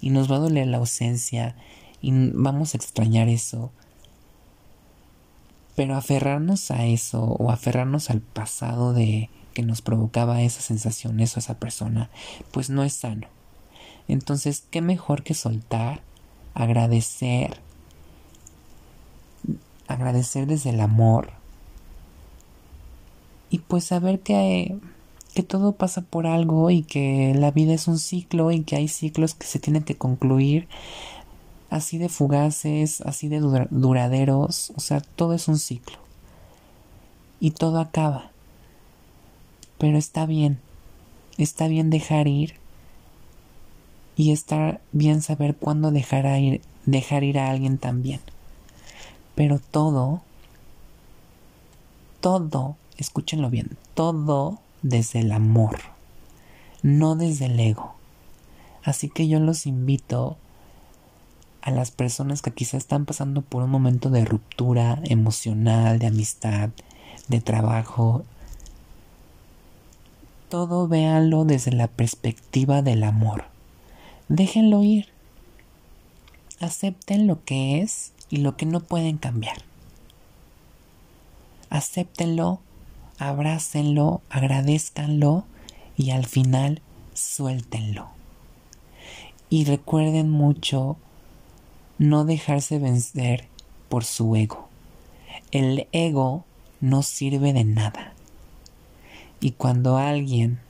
Y 0.00 0.10
nos 0.10 0.28
va 0.28 0.36
a 0.36 0.40
doler 0.40 0.66
la 0.66 0.78
ausencia 0.78 1.54
y 2.02 2.10
vamos 2.32 2.74
a 2.74 2.78
extrañar 2.78 3.28
eso. 3.28 3.70
Pero 5.76 5.94
aferrarnos 5.94 6.72
a 6.72 6.86
eso 6.86 7.22
o 7.22 7.52
aferrarnos 7.52 8.10
al 8.10 8.20
pasado 8.20 8.92
de 8.92 9.30
que 9.54 9.62
nos 9.62 9.80
provocaba 9.80 10.42
esa 10.42 10.60
sensación, 10.60 11.20
eso, 11.20 11.38
esa 11.38 11.58
persona, 11.58 12.10
pues 12.50 12.68
no 12.68 12.84
es 12.84 12.92
sano. 12.92 13.28
Entonces, 14.06 14.64
¿qué 14.70 14.82
mejor 14.82 15.22
que 15.22 15.32
soltar, 15.32 16.02
agradecer 16.52 17.62
agradecer 19.86 20.46
desde 20.46 20.70
el 20.70 20.80
amor 20.80 21.30
y 23.50 23.58
pues 23.58 23.84
saber 23.84 24.20
que, 24.20 24.76
que 25.34 25.42
todo 25.42 25.72
pasa 25.72 26.02
por 26.02 26.26
algo 26.26 26.70
y 26.70 26.82
que 26.82 27.34
la 27.36 27.50
vida 27.50 27.74
es 27.74 27.86
un 27.86 27.98
ciclo 27.98 28.50
y 28.50 28.62
que 28.62 28.76
hay 28.76 28.88
ciclos 28.88 29.34
que 29.34 29.46
se 29.46 29.58
tienen 29.58 29.84
que 29.84 29.96
concluir 29.96 30.68
así 31.70 31.98
de 31.98 32.08
fugaces, 32.08 33.00
así 33.02 33.28
de 33.28 33.40
duraderos, 33.40 34.72
o 34.76 34.80
sea, 34.80 35.00
todo 35.00 35.34
es 35.34 35.48
un 35.48 35.58
ciclo 35.58 35.98
y 37.40 37.50
todo 37.52 37.78
acaba. 37.78 38.33
Pero 39.78 39.98
está 39.98 40.26
bien, 40.26 40.60
está 41.38 41.68
bien 41.68 41.90
dejar 41.90 42.28
ir 42.28 42.54
y 44.16 44.32
está 44.32 44.80
bien 44.92 45.22
saber 45.22 45.56
cuándo 45.56 45.90
dejar 45.90 46.26
ir, 46.40 46.62
dejar 46.86 47.24
ir 47.24 47.38
a 47.38 47.50
alguien 47.50 47.78
también. 47.78 48.20
Pero 49.34 49.58
todo, 49.58 50.22
todo, 52.20 52.76
escúchenlo 52.96 53.50
bien, 53.50 53.76
todo 53.94 54.60
desde 54.82 55.20
el 55.20 55.32
amor, 55.32 55.78
no 56.82 57.16
desde 57.16 57.46
el 57.46 57.58
ego. 57.58 57.94
Así 58.84 59.08
que 59.08 59.26
yo 59.26 59.40
los 59.40 59.66
invito 59.66 60.36
a 61.62 61.70
las 61.70 61.90
personas 61.90 62.42
que 62.42 62.52
quizás 62.52 62.74
están 62.74 63.06
pasando 63.06 63.40
por 63.40 63.62
un 63.62 63.70
momento 63.70 64.10
de 64.10 64.26
ruptura 64.26 65.00
emocional, 65.04 65.98
de 65.98 66.08
amistad, 66.08 66.68
de 67.28 67.40
trabajo. 67.40 68.24
Todo 70.54 70.86
véanlo 70.86 71.44
desde 71.44 71.72
la 71.72 71.88
perspectiva 71.88 72.80
del 72.80 73.02
amor. 73.02 73.46
Déjenlo 74.28 74.84
ir. 74.84 75.08
Acepten 76.60 77.26
lo 77.26 77.42
que 77.44 77.80
es 77.80 78.12
y 78.30 78.36
lo 78.36 78.56
que 78.56 78.64
no 78.64 78.78
pueden 78.78 79.18
cambiar. 79.18 79.56
Acéptenlo, 81.70 82.60
abrácenlo, 83.18 84.22
agradezcanlo 84.30 85.44
y 85.96 86.10
al 86.10 86.24
final 86.24 86.82
suéltenlo. 87.14 88.10
Y 89.50 89.64
recuerden 89.64 90.30
mucho 90.30 90.96
no 91.98 92.24
dejarse 92.24 92.78
vencer 92.78 93.48
por 93.88 94.04
su 94.04 94.36
ego. 94.36 94.68
El 95.50 95.88
ego 95.90 96.44
no 96.80 97.02
sirve 97.02 97.52
de 97.52 97.64
nada. 97.64 98.13
Y 99.40 99.52
cuando 99.52 99.96
alguien 99.96 100.60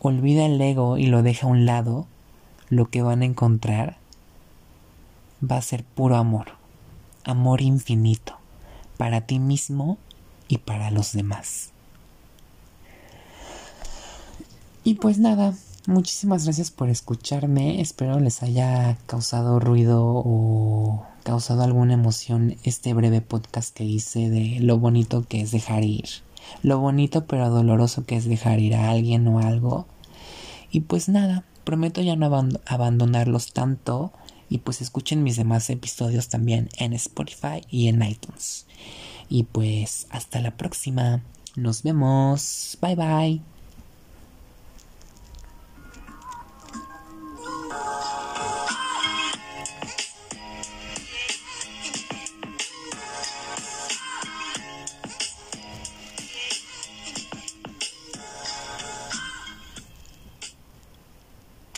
olvida 0.00 0.46
el 0.46 0.60
ego 0.60 0.98
y 0.98 1.06
lo 1.06 1.22
deja 1.22 1.46
a 1.46 1.50
un 1.50 1.66
lado, 1.66 2.06
lo 2.68 2.90
que 2.90 3.02
van 3.02 3.22
a 3.22 3.26
encontrar 3.26 3.98
va 5.48 5.56
a 5.56 5.62
ser 5.62 5.84
puro 5.84 6.16
amor, 6.16 6.52
amor 7.24 7.60
infinito, 7.60 8.36
para 8.96 9.22
ti 9.22 9.38
mismo 9.38 9.98
y 10.48 10.58
para 10.58 10.90
los 10.90 11.12
demás. 11.12 11.70
Y 14.82 14.94
pues 14.94 15.18
nada, 15.18 15.54
muchísimas 15.90 16.44
gracias 16.44 16.70
por 16.70 16.88
escucharme, 16.88 17.80
espero 17.80 18.18
les 18.20 18.42
haya 18.42 18.96
causado 19.06 19.60
ruido 19.60 20.02
o 20.02 21.06
causado 21.22 21.62
alguna 21.62 21.94
emoción 21.94 22.56
este 22.64 22.94
breve 22.94 23.20
podcast 23.20 23.76
que 23.76 23.84
hice 23.84 24.30
de 24.30 24.58
lo 24.60 24.78
bonito 24.78 25.26
que 25.28 25.40
es 25.40 25.50
dejar 25.50 25.84
ir, 25.84 26.08
lo 26.62 26.78
bonito 26.78 27.26
pero 27.26 27.50
doloroso 27.50 28.04
que 28.04 28.16
es 28.16 28.24
dejar 28.24 28.60
ir 28.60 28.74
a 28.74 28.90
alguien 28.90 29.28
o 29.28 29.40
algo. 29.40 29.86
Y 30.72 30.80
pues 30.80 31.08
nada, 31.08 31.44
Prometo 31.64 32.00
ya 32.00 32.16
no 32.16 32.26
abandonarlos 32.66 33.52
tanto 33.52 34.12
y 34.48 34.58
pues 34.58 34.80
escuchen 34.80 35.22
mis 35.22 35.36
demás 35.36 35.70
episodios 35.70 36.28
también 36.28 36.68
en 36.78 36.92
Spotify 36.94 37.62
y 37.70 37.88
en 37.88 38.02
iTunes. 38.02 38.66
Y 39.28 39.44
pues 39.44 40.06
hasta 40.10 40.40
la 40.40 40.56
próxima. 40.56 41.22
Nos 41.54 41.82
vemos. 41.82 42.78
Bye 42.80 42.96
bye. 42.96 43.59